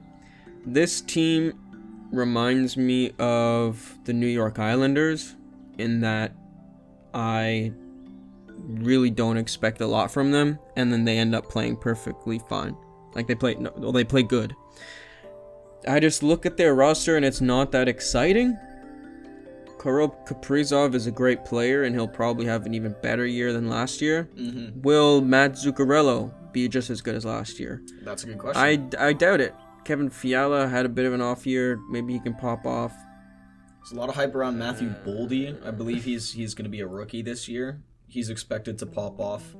This 0.66 1.02
team 1.02 1.60
reminds 2.12 2.78
me 2.78 3.12
of 3.20 3.98
the 4.06 4.14
New 4.14 4.28
York 4.28 4.60
Islanders 4.60 5.36
in 5.78 6.02
that 6.02 6.34
I 7.14 7.72
really 8.58 9.10
don't 9.10 9.38
expect 9.38 9.82
a 9.82 9.88
lot 9.88 10.12
from 10.12 10.32
them, 10.32 10.60
and 10.76 10.92
then 10.92 11.06
they 11.06 11.18
end 11.18 11.36
up 11.36 11.50
playing 11.50 11.78
perfectly 11.78 12.40
fine. 12.50 12.76
Like 13.14 13.28
they 13.28 13.36
play, 13.36 13.56
no, 13.56 13.92
they 13.92 14.04
play 14.04 14.24
good. 14.24 14.56
I 15.88 16.00
just 16.00 16.24
look 16.24 16.46
at 16.46 16.58
their 16.58 16.74
roster 16.74 17.16
and 17.16 17.26
it's 17.26 17.42
not 17.42 17.72
that 17.72 17.88
exciting. 17.88 18.58
Kirill 19.82 20.18
Kaprizov 20.26 20.96
is 20.96 21.06
a 21.06 21.12
great 21.12 21.46
player 21.46 21.84
and 21.84 21.96
he'll 21.96 22.08
probably 22.08 22.46
have 22.48 22.66
an 22.66 22.74
even 22.74 22.96
better 23.04 23.26
year 23.26 23.54
than 23.54 23.70
last 23.70 24.02
year. 24.02 24.30
Mm-hmm. 24.36 24.82
Will 24.82 25.22
Matt 25.22 25.54
Zuccarello 25.54 26.34
be 26.52 26.68
just 26.68 26.90
as 26.90 27.02
good 27.02 27.14
as 27.14 27.24
last 27.24 27.60
year? 27.60 27.84
That's 28.02 28.24
a 28.24 28.28
good 28.28 28.40
question. 28.40 28.90
I, 29.00 29.10
I 29.10 29.14
doubt 29.14 29.42
it. 29.42 29.54
Kevin 29.86 30.10
Fiala 30.10 30.68
had 30.68 30.86
a 30.86 30.90
bit 30.90 31.06
of 31.06 31.14
an 31.14 31.22
off 31.22 31.46
year. 31.46 31.80
Maybe 31.90 32.14
he 32.14 32.20
can 32.20 32.34
pop 32.34 32.66
off. 32.66 32.94
There's 33.80 33.92
a 33.92 33.96
lot 33.96 34.10
of 34.10 34.16
hype 34.16 34.34
around 34.34 34.58
Matthew 34.58 34.90
Boldy. 35.06 35.64
I 35.66 35.72
believe 35.72 36.04
he's 36.04 36.34
he's 36.34 36.54
going 36.56 36.64
to 36.66 36.70
be 36.72 36.82
a 36.82 36.88
rookie 36.88 37.22
this 37.22 37.48
year. 37.48 37.82
He's 38.08 38.30
expected 38.30 38.78
to 38.80 38.86
pop 38.86 39.20
off 39.20 39.56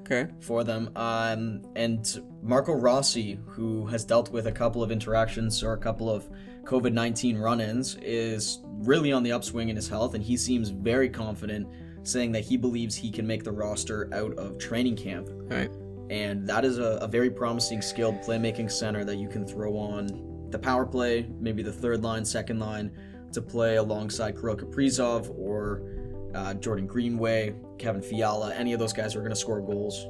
Okay. 0.00 0.26
for 0.40 0.64
them. 0.64 0.90
Um, 0.96 1.62
and 1.76 2.04
Marco 2.42 2.72
Rossi, 2.72 3.38
who 3.46 3.86
has 3.86 4.04
dealt 4.04 4.30
with 4.32 4.46
a 4.46 4.52
couple 4.52 4.82
of 4.82 4.90
interactions 4.90 5.62
or 5.62 5.74
a 5.74 5.78
couple 5.78 6.10
of 6.10 6.28
COVID 6.64 6.92
19 6.92 7.36
run 7.38 7.60
ins, 7.60 7.96
is 8.02 8.60
really 8.80 9.12
on 9.12 9.22
the 9.22 9.30
upswing 9.32 9.68
in 9.68 9.76
his 9.76 9.88
health, 9.88 10.14
and 10.14 10.24
he 10.24 10.36
seems 10.36 10.70
very 10.70 11.08
confident, 11.08 11.68
saying 12.02 12.32
that 12.32 12.42
he 12.44 12.56
believes 12.56 12.96
he 12.96 13.10
can 13.12 13.26
make 13.26 13.44
the 13.44 13.52
roster 13.52 14.08
out 14.12 14.32
of 14.38 14.58
training 14.58 14.96
camp. 14.96 15.28
All 15.28 15.56
right. 15.56 15.70
And 16.10 16.46
that 16.48 16.64
is 16.64 16.78
a, 16.78 16.98
a 17.02 17.06
very 17.06 17.30
promising, 17.30 17.82
skilled 17.82 18.20
playmaking 18.22 18.70
center 18.70 19.04
that 19.04 19.16
you 19.16 19.28
can 19.28 19.46
throw 19.46 19.76
on 19.76 20.46
the 20.50 20.58
power 20.58 20.86
play, 20.86 21.28
maybe 21.40 21.62
the 21.62 21.72
third 21.72 22.02
line, 22.02 22.24
second 22.24 22.58
line, 22.58 22.90
to 23.32 23.42
play 23.42 23.76
alongside 23.76 24.36
Kirill 24.36 24.56
Kaprizov 24.56 25.36
or 25.38 25.82
uh, 26.34 26.54
Jordan 26.54 26.86
Greenway, 26.86 27.54
Kevin 27.78 28.02
Fiala, 28.02 28.54
any 28.54 28.72
of 28.72 28.78
those 28.78 28.92
guys 28.92 29.12
who 29.12 29.18
are 29.18 29.22
going 29.22 29.34
to 29.34 29.40
score 29.40 29.60
goals. 29.60 30.06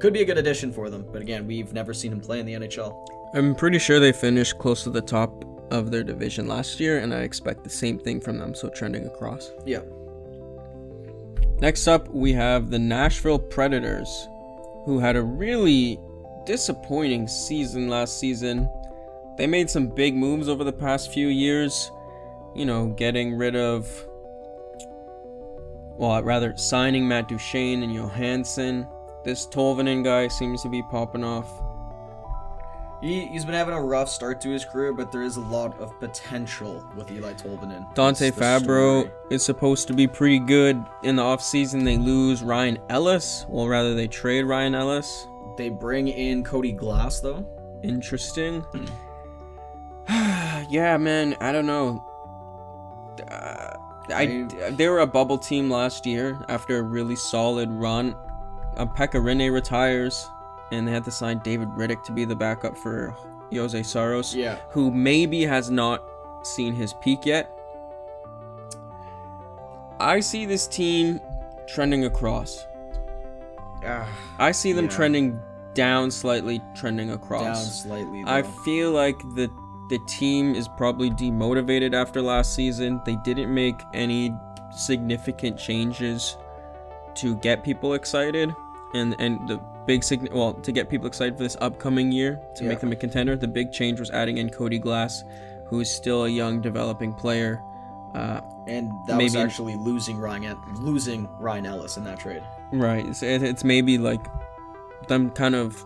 Could 0.00 0.12
be 0.12 0.22
a 0.22 0.24
good 0.24 0.38
addition 0.38 0.72
for 0.72 0.90
them, 0.90 1.06
but 1.12 1.22
again, 1.22 1.46
we've 1.46 1.72
never 1.72 1.94
seen 1.94 2.12
him 2.12 2.20
play 2.20 2.40
in 2.40 2.46
the 2.46 2.54
NHL. 2.54 3.06
I'm 3.34 3.54
pretty 3.54 3.78
sure 3.78 4.00
they 4.00 4.12
finished 4.12 4.58
close 4.58 4.82
to 4.84 4.90
the 4.90 5.00
top 5.00 5.44
of 5.72 5.90
their 5.90 6.02
division 6.02 6.48
last 6.48 6.80
year, 6.80 6.98
and 6.98 7.14
I 7.14 7.20
expect 7.20 7.64
the 7.64 7.70
same 7.70 7.98
thing 7.98 8.20
from 8.20 8.38
them, 8.38 8.54
so 8.54 8.68
trending 8.68 9.06
across. 9.06 9.50
Yeah. 9.64 9.82
Next 11.60 11.86
up, 11.86 12.08
we 12.08 12.32
have 12.32 12.70
the 12.70 12.78
Nashville 12.78 13.38
Predators, 13.38 14.28
who 14.84 14.98
had 14.98 15.16
a 15.16 15.22
really 15.22 15.98
disappointing 16.44 17.28
season 17.28 17.88
last 17.88 18.18
season. 18.18 18.68
They 19.36 19.46
made 19.46 19.70
some 19.70 19.86
big 19.86 20.14
moves 20.14 20.48
over 20.48 20.64
the 20.64 20.72
past 20.72 21.12
few 21.12 21.28
years, 21.28 21.90
you 22.54 22.64
know, 22.64 22.88
getting 22.88 23.34
rid 23.34 23.56
of, 23.56 23.88
well, 25.96 26.22
rather 26.22 26.56
signing 26.56 27.06
Matt 27.06 27.28
Duchene 27.28 27.82
and 27.82 27.94
Johansen. 27.94 28.86
This 29.24 29.46
Tolvanen 29.46 30.02
guy 30.02 30.28
seems 30.28 30.62
to 30.62 30.68
be 30.68 30.82
popping 30.90 31.24
off. 31.24 31.48
He, 33.02 33.26
he's 33.26 33.44
been 33.44 33.54
having 33.54 33.74
a 33.74 33.82
rough 33.82 34.08
start 34.08 34.40
to 34.42 34.50
his 34.50 34.64
career, 34.64 34.92
but 34.92 35.10
there 35.10 35.22
is 35.22 35.36
a 35.36 35.40
lot 35.40 35.78
of 35.80 35.98
potential 35.98 36.86
with 36.96 37.08
Eeli 37.08 37.36
Tolvanen. 37.36 37.92
Dante 37.96 38.30
Fabbro 38.30 39.00
story. 39.00 39.12
is 39.28 39.44
supposed 39.44 39.88
to 39.88 39.92
be 39.92 40.06
pretty 40.06 40.38
good. 40.38 40.82
In 41.02 41.16
the 41.16 41.22
offseason, 41.22 41.82
they 41.84 41.96
lose 41.96 42.44
Ryan 42.44 42.78
Ellis. 42.88 43.44
Well, 43.48 43.66
rather, 43.66 43.94
they 43.94 44.06
trade 44.06 44.44
Ryan 44.44 44.76
Ellis. 44.76 45.26
They 45.58 45.68
bring 45.68 46.06
in 46.06 46.44
Cody 46.44 46.70
Glass, 46.70 47.18
though. 47.18 47.44
Interesting. 47.82 48.64
yeah, 50.08 50.96
man. 50.96 51.36
I 51.40 51.50
don't 51.50 51.66
know. 51.66 52.04
Uh, 53.28 53.76
I, 54.14 54.48
they 54.70 54.88
were 54.88 55.00
a 55.00 55.06
bubble 55.08 55.38
team 55.38 55.68
last 55.68 56.06
year 56.06 56.40
after 56.48 56.78
a 56.78 56.82
really 56.82 57.16
solid 57.16 57.68
run. 57.68 58.14
Uh, 58.76 58.86
Pekka 58.86 59.20
Rinne 59.20 59.52
retires, 59.52 60.28
and 60.72 60.86
they 60.88 60.92
had 60.92 61.04
to 61.04 61.10
sign 61.10 61.38
David 61.44 61.68
Rittich 61.76 62.02
to 62.04 62.12
be 62.12 62.24
the 62.24 62.34
backup 62.34 62.76
for 62.76 63.14
Juuse 63.52 63.84
Saros, 63.84 64.34
Yeah. 64.34 64.56
who 64.70 64.90
maybe 64.90 65.42
has 65.42 65.70
not 65.70 66.02
seen 66.42 66.74
his 66.74 66.94
peak 66.94 67.24
yet. 67.26 67.50
I 70.00 70.20
see 70.20 70.46
this 70.46 70.66
team 70.66 71.20
trending 71.68 72.04
across. 72.04 72.66
Ah, 73.86 74.08
I 74.38 74.52
see 74.52 74.72
them 74.72 74.86
Yeah. 74.86 74.90
trending 74.90 75.40
down 75.74 76.10
slightly, 76.10 76.60
trending 76.74 77.10
across. 77.12 77.42
down 77.44 77.56
slightly. 77.56 78.24
I 78.26 78.42
feel 78.42 78.90
like 78.90 79.18
the 79.34 79.50
the 79.90 79.98
team 80.06 80.54
is 80.54 80.68
probably 80.68 81.10
demotivated 81.10 81.92
after 81.92 82.22
last 82.22 82.54
season. 82.54 83.02
They 83.04 83.16
didn't 83.16 83.52
make 83.52 83.74
any 83.92 84.34
significant 84.74 85.58
changes 85.58 86.38
to 87.16 87.34
get 87.36 87.62
people 87.62 87.92
excited, 87.94 88.54
and 88.94 89.14
and 89.18 89.46
the 89.46 89.60
big 89.86 90.04
sign 90.04 90.28
well 90.32 90.54
to 90.54 90.72
get 90.72 90.88
people 90.88 91.06
excited 91.06 91.36
for 91.36 91.42
this 91.42 91.56
upcoming 91.60 92.12
year 92.12 92.40
to 92.56 92.62
Yeah. 92.64 92.68
make 92.70 92.80
them 92.80 92.92
a 92.92 92.96
contender. 92.96 93.36
The 93.36 93.48
big 93.48 93.72
change 93.72 93.98
was 94.00 94.10
adding 94.10 94.38
in 94.38 94.48
Cody 94.50 94.78
Glass, 94.78 95.24
who 95.66 95.80
is 95.80 95.90
still 95.90 96.24
a 96.24 96.28
young 96.28 96.60
developing 96.60 97.12
player. 97.12 97.60
Uh, 98.14 98.40
and 98.68 98.90
that 99.08 99.16
was 99.20 99.32
maybe- 99.34 99.42
actually 99.42 99.74
losing 99.76 100.18
Ryan 100.18 100.56
losing 100.80 101.26
Ryan 101.40 101.66
Ellis 101.66 101.96
in 101.96 102.04
that 102.04 102.20
trade. 102.20 102.42
Right. 102.72 103.14
So 103.16 103.26
it, 103.26 103.42
it's 103.42 103.64
maybe 103.64 103.96
like 103.98 104.24
them 105.08 105.30
kind 105.30 105.54
of 105.54 105.84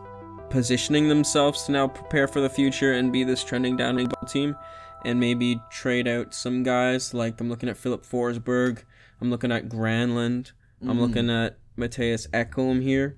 positioning 0.50 1.09
themselves 1.09 1.65
to 1.65 1.73
now 1.73 1.88
prepare 1.88 2.26
for 2.29 2.41
the 2.41 2.49
future 2.50 2.93
and 2.95 3.12
be 3.12 3.25
this 3.25 3.43
trending 3.45 3.76
down 3.76 4.07
team, 4.29 4.57
and 5.05 5.19
maybe 5.21 5.61
trade 5.71 6.07
out 6.09 6.35
some 6.35 6.62
guys. 6.62 7.15
Like 7.15 7.41
I'm 7.41 7.49
looking 7.49 7.69
at 7.69 7.76
Filip 7.76 8.05
Forsberg. 8.05 8.83
I'm 9.21 9.31
looking 9.31 9.53
at 9.53 9.69
Granlund. 9.69 10.53
I'm 10.83 10.99
Mm. 10.99 11.00
looking 11.00 11.31
at 11.31 11.57
Mattias 11.79 12.29
Ekholm 12.31 12.83
here, 12.83 13.17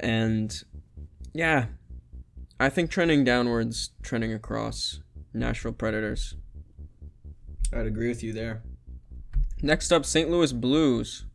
and 0.00 0.62
yeah, 1.32 1.66
I 2.58 2.68
think 2.68 2.90
trending 2.90 3.24
downwards, 3.24 3.90
trending 4.02 4.32
across. 4.32 5.00
Nashville 5.36 5.72
Predators. 5.72 6.34
I'd 7.72 7.86
agree 7.86 8.08
with 8.08 8.22
you 8.22 8.32
there. 8.32 8.62
Next 9.62 9.92
up, 9.92 10.04
St. 10.04 10.30
Louis 10.30 10.52
Blues, 10.52 11.26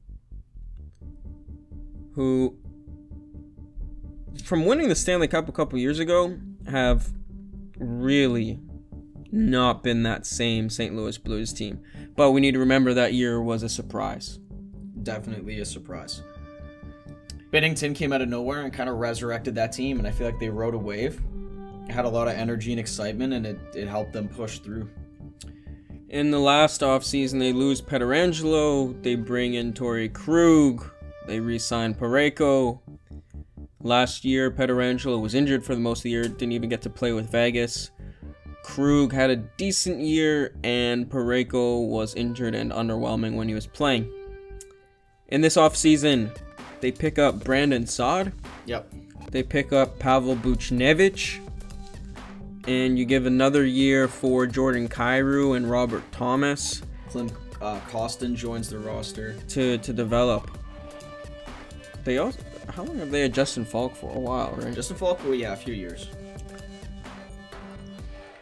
who, 2.15 2.57
from 4.43 4.65
winning 4.65 4.89
the 4.89 4.95
Stanley 4.95 5.27
Cup 5.27 5.47
a 5.47 5.51
couple 5.51 5.77
years 5.77 5.99
ago, 5.99 6.37
have 6.67 7.11
really 7.77 8.59
not 9.31 9.83
been 9.83 10.03
that 10.03 10.25
same 10.25 10.69
St. 10.69 10.95
Louis 10.95 11.17
Blues 11.17 11.53
team. 11.53 11.81
But 12.15 12.31
we 12.31 12.41
need 12.41 12.53
to 12.53 12.59
remember 12.59 12.93
that 12.93 13.13
year 13.13 13.41
was 13.41 13.63
a 13.63 13.69
surprise. 13.69 14.39
Definitely 15.03 15.59
a 15.59 15.65
surprise. 15.65 16.21
Binnington 17.51 17.93
came 17.93 18.13
out 18.13 18.21
of 18.21 18.29
nowhere 18.29 18.61
and 18.61 18.71
kind 18.71 18.89
of 18.89 18.95
resurrected 18.95 19.55
that 19.55 19.73
team, 19.73 19.99
and 19.99 20.07
I 20.07 20.11
feel 20.11 20.25
like 20.25 20.39
they 20.39 20.49
rode 20.49 20.73
a 20.73 20.77
wave. 20.77 21.21
Had 21.89 22.05
a 22.05 22.09
lot 22.09 22.29
of 22.29 22.35
energy 22.35 22.71
and 22.71 22.79
excitement, 22.79 23.33
and 23.33 23.45
it, 23.45 23.59
it 23.75 23.87
helped 23.87 24.13
them 24.13 24.29
push 24.29 24.59
through. 24.59 24.89
In 26.07 26.31
the 26.31 26.39
last 26.39 26.81
offseason, 26.81 27.39
they 27.39 27.51
lose 27.51 27.81
Pietrangelo, 27.81 29.01
they 29.03 29.15
bring 29.15 29.55
in 29.55 29.73
Torey 29.73 30.11
Krug, 30.11 30.89
they 31.27 31.39
re 31.39 31.59
sign 31.59 31.93
Parayko. 31.93 32.79
Last 33.81 34.23
year, 34.23 34.49
Pietrangelo 34.51 35.19
was 35.21 35.33
injured 35.33 35.65
for 35.65 35.75
the 35.75 35.81
most 35.81 35.99
of 35.99 36.03
the 36.03 36.11
year, 36.11 36.23
didn't 36.23 36.51
even 36.53 36.69
get 36.69 36.81
to 36.83 36.89
play 36.89 37.11
with 37.11 37.29
Vegas. 37.29 37.91
Krug 38.63 39.11
had 39.11 39.29
a 39.29 39.35
decent 39.35 39.99
year, 39.99 40.55
and 40.63 41.09
Parayko 41.09 41.87
was 41.87 42.15
injured 42.15 42.55
and 42.55 42.71
underwhelming 42.71 43.35
when 43.35 43.47
he 43.47 43.53
was 43.53 43.67
playing. 43.67 44.11
In 45.29 45.41
this 45.41 45.55
offseason, 45.55 46.35
they 46.81 46.91
pick 46.91 47.17
up 47.19 47.43
Brandon 47.43 47.85
Saad, 47.85 48.33
Yep. 48.65 48.91
they 49.31 49.43
pick 49.43 49.71
up 49.71 49.99
Pavel 49.99 50.35
Buchnevich, 50.35 51.39
and 52.67 52.97
you 52.97 53.05
give 53.05 53.25
another 53.25 53.65
year 53.65 54.07
for 54.07 54.45
Jordan 54.47 54.87
Kyrou 54.89 55.55
and 55.55 55.69
Robert 55.69 56.03
Thomas 56.11 56.81
Clint 57.09 57.31
uh, 57.61 57.79
Kostin 57.89 58.35
joins 58.35 58.69
the 58.69 58.79
roster. 58.79 59.35
to, 59.49 59.77
to 59.79 59.93
develop. 59.93 60.49
They 62.03 62.17
also 62.17 62.39
how 62.69 62.83
long 62.83 62.97
have 62.99 63.11
they 63.11 63.21
had 63.21 63.33
Justin 63.33 63.65
Faulk 63.65 63.95
for? 63.95 64.15
A 64.15 64.19
while, 64.19 64.53
right? 64.57 64.73
Justin 64.73 64.95
Faulk, 64.95 65.19
well, 65.25 65.35
yeah, 65.35 65.51
a 65.53 65.55
few 65.57 65.73
years. 65.73 66.07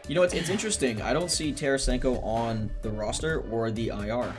You 0.06 0.14
know, 0.14 0.22
it's, 0.22 0.34
it's 0.34 0.48
interesting. 0.48 1.02
I 1.02 1.12
don't 1.12 1.30
see 1.30 1.52
Tarasenko 1.52 2.22
on 2.24 2.70
the 2.82 2.90
roster 2.90 3.40
or 3.50 3.70
the 3.70 3.88
IR. 3.88 4.32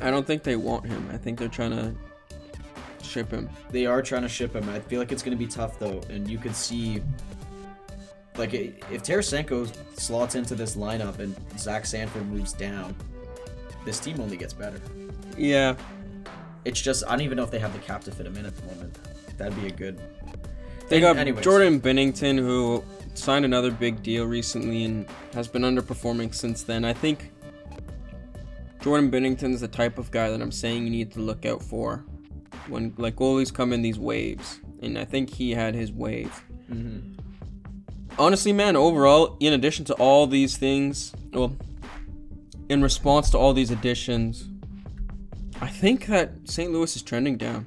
I 0.00 0.10
don't 0.10 0.26
think 0.26 0.42
they 0.42 0.56
want 0.56 0.86
him. 0.86 1.08
I 1.12 1.16
think 1.18 1.38
they're 1.38 1.48
trying 1.48 1.70
to 1.70 1.94
ship 3.12 3.30
him. 3.30 3.48
They 3.70 3.86
are 3.86 4.02
trying 4.02 4.22
to 4.22 4.28
ship 4.28 4.54
him. 4.54 4.68
I 4.68 4.80
feel 4.80 4.98
like 4.98 5.12
it's 5.12 5.22
going 5.22 5.36
to 5.36 5.44
be 5.44 5.50
tough, 5.50 5.78
though. 5.78 6.00
And 6.08 6.28
you 6.28 6.38
could 6.38 6.56
see, 6.56 7.02
like, 8.36 8.54
if 8.54 9.02
Tarasenko 9.02 9.70
slots 9.98 10.34
into 10.34 10.54
this 10.54 10.76
lineup 10.76 11.18
and 11.18 11.36
Zach 11.58 11.84
Sanford 11.86 12.26
moves 12.26 12.52
down, 12.52 12.96
this 13.84 14.00
team 14.00 14.20
only 14.20 14.36
gets 14.36 14.52
better. 14.54 14.80
Yeah, 15.36 15.76
It's 16.64 16.80
just, 16.80 17.04
I 17.06 17.10
don't 17.10 17.22
even 17.22 17.36
know 17.36 17.42
if 17.42 17.50
they 17.50 17.58
have 17.58 17.72
the 17.72 17.78
cap 17.80 18.02
to 18.04 18.12
fit 18.12 18.26
him 18.26 18.36
in 18.36 18.46
at 18.46 18.54
the 18.56 18.62
moment. 18.74 18.96
That'd 19.36 19.60
be 19.60 19.66
a 19.66 19.70
good. 19.70 20.00
They 20.88 20.96
And 20.96 21.02
got 21.02 21.16
anyways. 21.16 21.44
Jordan 21.44 21.80
Binnington, 21.80 22.38
who 22.38 22.84
signed 23.14 23.44
another 23.44 23.70
big 23.70 24.02
deal 24.02 24.24
recently 24.26 24.84
and 24.84 25.06
has 25.34 25.48
been 25.48 25.62
underperforming 25.62 26.34
since 26.34 26.62
then. 26.62 26.84
I 26.84 26.92
think 26.92 27.30
Jordan 28.80 29.10
Binnington's 29.10 29.60
the 29.60 29.68
type 29.68 29.98
of 29.98 30.10
guy 30.10 30.30
that 30.30 30.40
I'm 30.40 30.52
saying 30.52 30.84
you 30.84 30.90
need 30.90 31.12
to 31.12 31.20
look 31.20 31.44
out 31.44 31.62
for 31.62 32.04
when 32.68 32.94
like 32.96 33.16
goalies 33.16 33.52
come 33.52 33.72
in 33.72 33.82
these 33.82 33.98
waves, 33.98 34.60
and 34.80 34.98
I 34.98 35.04
think 35.04 35.30
he 35.30 35.52
had 35.52 35.74
his 35.74 35.92
wave. 35.92 36.44
Mhm. 36.70 37.18
Honestly, 38.18 38.52
man, 38.52 38.76
overall, 38.76 39.36
in 39.40 39.52
addition 39.52 39.84
to 39.86 39.94
all 39.94 40.26
these 40.26 40.56
things, 40.56 41.12
well, 41.32 41.56
in 42.68 42.82
response 42.82 43.30
to 43.30 43.38
all 43.38 43.52
these 43.54 43.70
additions, 43.70 44.48
I 45.60 45.68
think 45.68 46.06
that 46.06 46.32
St. 46.44 46.72
Louis 46.72 46.94
is 46.96 47.02
trending 47.02 47.36
down. 47.36 47.66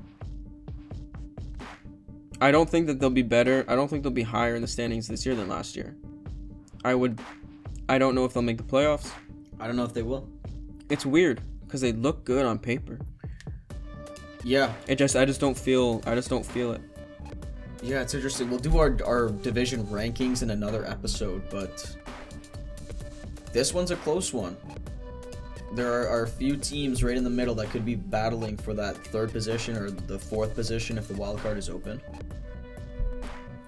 I 2.41 2.52
don't 2.52 2.69
think 2.69 2.88
that 2.88 3.00
they'll 3.00 3.10
be 3.10 3.22
better. 3.22 3.65
I 3.67 3.76
don't 3.76 3.88
think 3.88 4.04
they'll 4.04 4.12
be 4.12 4.24
higher 4.24 4.56
in 4.56 4.62
the 4.62 4.67
standings 4.67 5.08
this 5.08 5.26
year 5.26 5.36
than 5.36 5.48
last 5.48 5.76
year. 5.76 5.96
I 6.84 6.93
would. 6.93 7.19
I 7.88 7.98
don't 7.98 8.13
know 8.13 8.26
if 8.26 8.34
they'll 8.34 8.43
make 8.43 8.58
the 8.58 8.63
playoffs. 8.63 9.10
I 9.60 9.67
don't 9.67 9.76
know 9.76 9.86
if 9.86 9.93
they 9.93 10.02
will. 10.02 10.28
It's 10.89 11.06
weird 11.06 11.41
because 11.62 11.82
they 11.82 11.93
look 11.93 12.26
good 12.26 12.46
on 12.46 12.60
paper. 12.60 13.00
Yeah, 14.45 14.71
It 14.86 14.97
just. 14.97 15.15
I 15.15 15.25
just 15.25 15.41
don't 15.41 15.58
feel. 15.58 16.03
I 16.05 16.13
just 16.13 16.29
don't 16.29 16.45
feel 16.45 16.71
it. 16.73 16.81
Yeah, 17.81 18.01
it's 18.01 18.13
interesting. 18.13 18.47
We'll 18.47 18.60
do 18.60 18.77
our, 18.77 18.95
our 19.03 19.29
division 19.29 19.84
rankings 19.88 20.43
in 20.43 20.51
another 20.51 20.86
episode, 20.86 21.49
but 21.49 21.95
this 23.51 23.73
one's 23.73 23.89
a 23.89 23.95
close 23.97 24.31
one. 24.31 24.55
There 25.73 25.91
are, 25.91 26.08
are 26.08 26.23
a 26.23 26.27
few 26.27 26.58
teams 26.58 27.03
right 27.03 27.17
in 27.17 27.23
the 27.23 27.29
middle 27.29 27.55
that 27.55 27.71
could 27.71 27.86
be 27.86 27.95
battling 27.95 28.55
for 28.55 28.75
that 28.75 28.95
third 28.95 29.31
position 29.31 29.75
or 29.77 29.89
the 29.89 30.19
fourth 30.19 30.53
position 30.53 30.99
if 30.99 31.08
the 31.08 31.15
wild 31.15 31.39
card 31.39 31.58
is 31.58 31.67
open. 31.67 31.99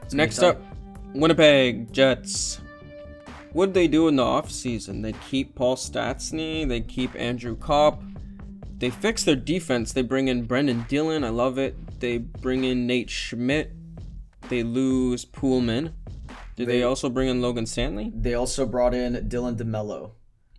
It's 0.03 0.13
Next 0.13 0.39
up, 0.39 0.61
Winnipeg 1.15 1.91
Jets. 1.91 2.61
What'd 3.51 3.73
they 3.73 3.87
do 3.87 4.07
in 4.09 4.15
the 4.15 4.23
offseason? 4.23 5.01
They 5.01 5.13
keep 5.27 5.55
Paul 5.55 5.75
Stastny, 5.75 6.67
they 6.67 6.81
keep 6.81 7.15
Andrew 7.15 7.55
Copp. 7.55 8.03
They 8.77 8.89
fix 8.89 9.23
their 9.23 9.35
defense. 9.35 9.91
They 9.93 10.03
bring 10.03 10.27
in 10.27 10.43
Brendan 10.45 10.85
Dillon. 10.87 11.23
I 11.23 11.29
love 11.29 11.57
it. 11.57 11.99
They 11.99 12.19
bring 12.19 12.63
in 12.63 12.85
Nate 12.85 13.09
Schmidt. 13.09 13.71
They 14.49 14.63
lose 14.63 15.25
Poolman. 15.25 15.93
Did 16.55 16.67
they, 16.67 16.77
They- 16.77 16.83
also 16.83 17.09
bring 17.09 17.27
in 17.27 17.41
Logan 17.41 17.65
Stanley? 17.65 18.11
They 18.15 18.33
also 18.33 18.65
brought 18.65 18.93
in 18.93 19.13
Dylan 19.29 19.57
DeMelo. 19.57 20.11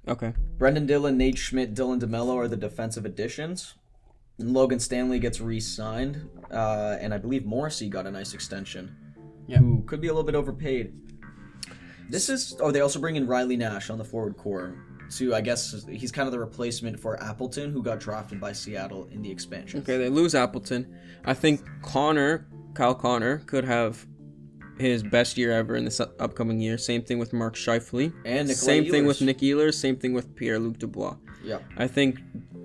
Okay. 0.07 0.33
Brendan 0.59 0.87
Dillon, 0.87 1.17
Nate 1.19 1.39
Schmidt, 1.39 1.75
Dylan 1.75 2.01
DeMelo 2.01 2.35
are 2.37 2.49
the 2.49 2.57
defensive 2.57 3.05
additions. 3.05 3.75
And 4.39 4.53
Logan 4.55 4.79
Stanley 4.81 5.19
gets 5.19 5.41
re-signed, 5.41 6.29
uh, 6.51 6.97
and 7.01 7.13
I 7.13 7.19
believe 7.19 7.45
Morrissey 7.45 7.89
got 7.89 8.07
a 8.07 8.11
nice 8.11 8.33
extension. 8.35 8.97
Yeah. 9.49 9.59
Who 9.59 9.83
could 9.83 10.01
be 10.01 10.07
a 10.09 10.13
little 10.13 10.25
bit 10.25 10.35
overpaid. 10.37 10.93
This 12.09 12.29
is. 12.29 12.57
Oh, 12.61 12.71
they 12.71 12.81
also 12.81 13.01
bring 13.01 13.17
in 13.17 13.27
Riley 13.27 13.57
Nash 13.57 13.91
on 13.91 13.99
the 13.99 14.05
forward 14.05 14.37
core. 14.37 14.75
To 15.13 15.35
I 15.35 15.41
guess 15.41 15.87
he's 15.89 16.13
kind 16.13 16.27
of 16.27 16.33
the 16.33 16.39
replacement 16.39 17.01
for 17.01 17.23
Appleton, 17.23 17.73
who 17.73 17.83
got 17.83 17.99
drafted 17.99 18.41
by 18.41 18.53
Seattle 18.53 19.09
in 19.11 19.23
the 19.23 19.31
expansion. 19.31 19.81
Okay, 19.81 19.97
they 19.97 20.09
lose 20.09 20.35
Appleton. 20.35 20.95
I 21.25 21.35
think 21.35 21.67
Connor, 21.83 22.47
Kyle 22.75 22.95
Connor, 22.95 23.39
could 23.39 23.65
have 23.65 24.07
his 24.79 25.03
best 25.03 25.37
year 25.37 25.53
ever 25.53 25.77
in 25.77 25.85
this 25.85 26.01
upcoming 26.01 26.61
year. 26.61 26.79
Same 26.79 27.03
thing 27.03 27.19
with 27.19 27.33
Mark 27.33 27.55
Scheifele. 27.55 28.13
And 28.25 28.49
Nikolai 28.49 28.55
Same 28.55 28.91
thing 28.91 29.07
with 29.07 29.21
Nick 29.21 29.39
Ehlers. 29.39 29.75
Same 29.75 29.97
thing 29.97 30.13
with 30.13 30.35
Pierre 30.37 30.59
Luc 30.59 30.79
Dubois. 30.79 31.17
Yeah. 31.43 31.59
I 31.77 31.87
think 31.87 32.21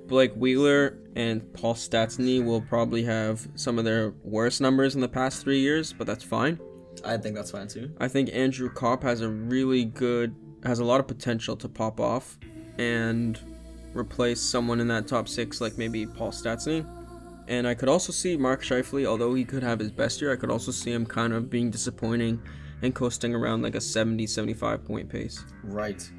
Blake 0.07 0.33
Wheeler 0.35 0.97
and 1.15 1.51
Paul 1.53 1.75
Stastny 1.75 2.43
will 2.43 2.61
probably 2.61 3.03
have 3.03 3.47
some 3.55 3.79
of 3.79 3.85
their 3.85 4.13
worst 4.23 4.61
numbers 4.61 4.95
in 4.95 5.01
the 5.01 5.07
past 5.07 5.41
three 5.41 5.59
years, 5.59 5.93
but 5.93 6.07
that's 6.07 6.23
fine. 6.23 6.59
I 7.03 7.17
think 7.17 7.35
that's 7.35 7.51
fine 7.51 7.67
too. 7.67 7.91
I 7.99 8.07
think 8.07 8.29
Andrew 8.33 8.69
Copp 8.69 9.03
has 9.03 9.21
a 9.21 9.29
really 9.29 9.85
good, 9.85 10.35
has 10.65 10.79
a 10.79 10.83
lot 10.83 10.99
of 10.99 11.07
potential 11.07 11.55
to 11.57 11.67
pop 11.67 11.99
off 11.99 12.37
and 12.77 13.39
replace 13.93 14.41
someone 14.41 14.79
in 14.79 14.87
that 14.87 15.07
top 15.07 15.27
six, 15.27 15.61
like 15.61 15.77
maybe 15.77 16.05
Paul 16.05 16.31
Stastny. 16.31 16.85
And 17.47 17.67
I 17.67 17.73
could 17.73 17.89
also 17.89 18.11
see 18.11 18.37
Mark 18.37 18.63
Scheifele, 18.63 19.05
although 19.05 19.33
he 19.33 19.43
could 19.43 19.63
have 19.63 19.79
his 19.79 19.91
best 19.91 20.21
year, 20.21 20.31
I 20.31 20.35
could 20.35 20.49
also 20.49 20.71
see 20.71 20.91
him 20.91 21.05
kind 21.05 21.33
of 21.33 21.49
being 21.49 21.69
disappointing 21.69 22.41
and 22.81 22.95
coasting 22.95 23.35
around 23.35 23.61
like 23.61 23.75
a 23.75 23.81
70 23.81 24.25
75 24.27 24.85
point 24.85 25.09
pace. 25.09 25.43
Right. 25.63 26.09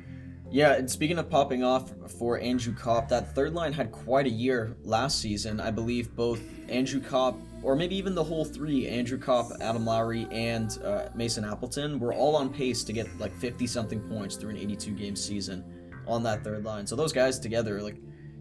Yeah, 0.54 0.74
and 0.74 0.88
speaking 0.88 1.18
of 1.18 1.28
popping 1.28 1.64
off 1.64 1.90
for 2.16 2.38
Andrew 2.38 2.72
Copp, 2.72 3.08
that 3.08 3.34
third 3.34 3.54
line 3.54 3.72
had 3.72 3.90
quite 3.90 4.26
a 4.26 4.30
year 4.30 4.76
last 4.84 5.18
season. 5.18 5.60
I 5.60 5.72
believe 5.72 6.14
both 6.14 6.40
Andrew 6.68 7.00
Copp, 7.00 7.36
or 7.64 7.74
maybe 7.74 7.96
even 7.96 8.14
the 8.14 8.22
whole 8.22 8.44
three, 8.44 8.86
Andrew 8.86 9.18
Copp, 9.18 9.50
Adam 9.60 9.84
Lowry, 9.84 10.28
and 10.30 10.78
uh, 10.84 11.08
Mason 11.12 11.44
Appleton, 11.44 11.98
were 11.98 12.14
all 12.14 12.36
on 12.36 12.50
pace 12.50 12.84
to 12.84 12.92
get 12.92 13.08
like 13.18 13.34
50 13.34 13.66
something 13.66 13.98
points 14.08 14.36
through 14.36 14.50
an 14.50 14.56
82 14.56 14.92
game 14.92 15.16
season 15.16 15.64
on 16.06 16.22
that 16.22 16.44
third 16.44 16.64
line. 16.64 16.86
So 16.86 16.94
those 16.94 17.12
guys 17.12 17.40
together, 17.40 17.82
like, 17.82 17.96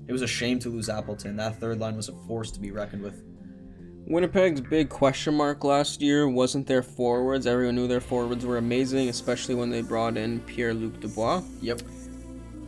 it 0.07 0.11
was 0.11 0.21
a 0.21 0.27
shame 0.27 0.59
to 0.59 0.69
lose 0.69 0.89
Appleton. 0.89 1.35
That 1.37 1.59
third 1.59 1.79
line 1.79 1.95
was 1.95 2.09
a 2.09 2.15
force 2.27 2.51
to 2.51 2.59
be 2.59 2.69
reckoned 2.69 3.01
with. 3.01 3.23
Winnipeg's 4.05 4.61
big 4.61 4.89
question 4.89 5.33
mark 5.33 5.63
last 5.63 5.99
year 5.99 6.29
wasn't 6.29 6.67
their 6.67 6.83
forwards. 6.83 7.47
Everyone 7.47 7.73
knew 7.73 7.87
their 7.87 8.01
forwards 8.01 8.45
were 8.45 8.57
amazing, 8.57 9.09
especially 9.09 9.55
when 9.55 9.71
they 9.71 9.81
brought 9.81 10.15
in 10.15 10.41
Pierre 10.41 10.75
Luc 10.75 10.99
Dubois. 10.99 11.41
Yep. 11.61 11.81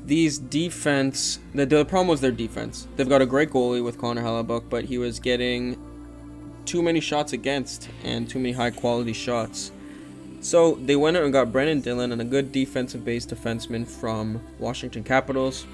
These 0.05 0.37
defense, 0.37 1.39
the, 1.53 1.65
the 1.65 1.83
problem 1.83 2.07
was 2.07 2.21
their 2.21 2.31
defense. 2.31 2.87
They've 2.95 3.09
got 3.09 3.21
a 3.21 3.25
great 3.25 3.49
goalie 3.49 3.83
with 3.83 3.97
Connor 3.97 4.21
Hellebuyck, 4.21 4.69
but 4.69 4.85
he 4.85 4.99
was 4.99 5.19
getting 5.19 5.77
too 6.65 6.83
many 6.83 6.99
shots 6.99 7.33
against 7.33 7.89
and 8.03 8.29
too 8.29 8.37
many 8.37 8.51
high 8.51 8.71
quality 8.71 9.13
shots. 9.13 9.71
So 10.41 10.75
they 10.75 10.95
went 10.95 11.17
out 11.17 11.23
and 11.23 11.33
got 11.33 11.51
Brennan 11.51 11.81
Dillon 11.81 12.11
and 12.11 12.21
a 12.21 12.25
good 12.25 12.51
defensive 12.51 13.03
based 13.03 13.29
defenseman 13.29 13.87
from 13.87 14.41
Washington 14.59 15.03
Capitals. 15.03 15.65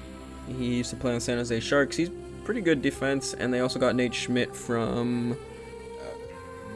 He 0.48 0.76
used 0.76 0.90
to 0.90 0.96
play 0.96 1.12
on 1.12 1.20
San 1.20 1.36
Jose 1.36 1.60
Sharks. 1.60 1.96
He's 1.96 2.10
pretty 2.44 2.62
good 2.62 2.80
defense, 2.80 3.34
and 3.34 3.52
they 3.52 3.60
also 3.60 3.78
got 3.78 3.94
Nate 3.94 4.14
Schmidt 4.14 4.56
from 4.56 5.36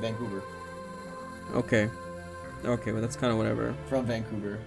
Vancouver. 0.00 0.42
Okay. 1.54 1.88
Okay, 2.64 2.90
but 2.90 3.00
that's 3.00 3.16
kind 3.16 3.32
of 3.32 3.38
whatever. 3.38 3.74
From 3.88 4.04
Vancouver. 4.04 4.58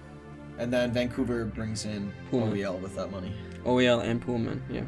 And 0.60 0.70
then 0.70 0.92
Vancouver 0.92 1.46
brings 1.46 1.86
in 1.86 2.12
Poolman. 2.30 2.52
OEL 2.52 2.80
with 2.82 2.94
that 2.94 3.10
money. 3.10 3.34
OEL 3.64 4.04
and 4.04 4.24
Poolman, 4.24 4.60
yeah. 4.70 4.84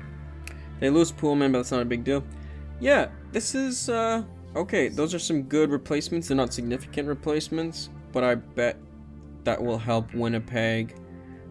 They 0.80 0.90
lose 0.90 1.10
Poolman, 1.10 1.50
but 1.50 1.60
that's 1.60 1.72
not 1.72 1.80
a 1.80 1.86
big 1.86 2.04
deal. 2.04 2.22
Yeah, 2.78 3.08
this 3.32 3.54
is 3.54 3.88
uh 3.88 4.22
okay, 4.54 4.88
those 4.88 5.14
are 5.14 5.18
some 5.18 5.44
good 5.44 5.70
replacements. 5.70 6.28
They're 6.28 6.36
not 6.36 6.52
significant 6.52 7.08
replacements, 7.08 7.88
but 8.12 8.22
I 8.22 8.34
bet 8.34 8.76
that 9.44 9.62
will 9.62 9.78
help 9.78 10.12
Winnipeg 10.14 10.94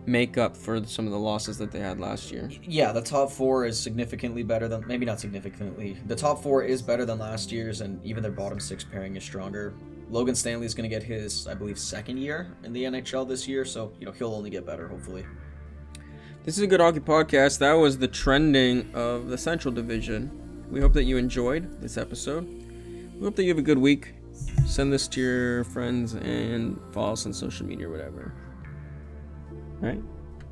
make 0.05 0.38
up 0.38 0.55
for 0.55 0.86
some 0.86 1.05
of 1.05 1.12
the 1.12 1.19
losses 1.19 1.57
that 1.57 1.71
they 1.71 1.79
had 1.79 1.99
last 1.99 2.31
year. 2.31 2.49
Yeah, 2.63 2.91
the 2.91 3.01
top 3.01 3.31
four 3.31 3.65
is 3.65 3.79
significantly 3.79 4.43
better 4.43 4.67
than 4.67 4.86
maybe 4.88 5.05
not 5.05 5.19
significantly. 5.19 5.97
The 6.05 6.15
top 6.15 6.43
four 6.43 6.63
is 6.63 6.81
better 6.81 7.05
than 7.05 7.17
last 7.17 7.51
year's, 7.51 7.81
and 7.81 8.03
even 8.05 8.21
their 8.21 8.31
bottom 8.31 8.60
six 8.60 8.84
pairing 8.84 9.15
is 9.15 9.23
stronger. 9.23 9.73
Logan 10.12 10.36
Stanley 10.36 10.65
is 10.65 10.74
going 10.74 10.88
to 10.88 10.93
get 10.93 11.04
his, 11.04 11.47
I 11.47 11.54
believe, 11.54 11.80
second 11.80 12.17
year 12.17 12.52
in 12.63 12.74
the 12.74 12.84
NHL 12.84 13.28
this 13.28 13.47
year, 13.47 13.63
so 13.63 13.93
you 13.97 14.06
know 14.06 14.12
he'll 14.12 14.36
only 14.36 14.50
get 14.50 14.65
better, 14.65 14.88
hopefully. 14.88 15.26
This 16.43 16.58
is 16.58 16.63
a 16.63 16.67
good 16.67 16.82
hockey 16.82 17.00
podcast. 17.00 17.60
That 17.60 17.74
was 17.74 17.97
the 17.97 18.10
trending 18.10 18.93
of 18.93 19.30
the 19.30 19.38
Central 19.38 19.74
Division. 19.74 20.65
We 20.69 20.82
hope 20.82 20.91
that 20.93 21.06
you 21.06 21.15
enjoyed 21.15 21.82
this 21.82 21.97
episode. 21.97 22.45
We 23.15 23.24
hope 23.24 23.38
that 23.38 23.43
you 23.43 23.50
have 23.50 23.58
a 23.58 23.63
good 23.63 23.78
week. 23.78 24.15
Send 24.65 24.91
this 24.91 25.08
to 25.10 25.21
your 25.21 25.63
friends 25.65 26.13
and 26.13 26.78
follow 26.91 27.13
us 27.13 27.26
on 27.26 27.32
social 27.32 27.65
media 27.65 27.88
or 27.88 27.91
whatever. 27.91 28.34
All 29.82 29.88
right? 29.88 30.02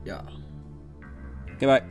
Yeah. 0.05 0.21
Goodbye. 1.59 1.83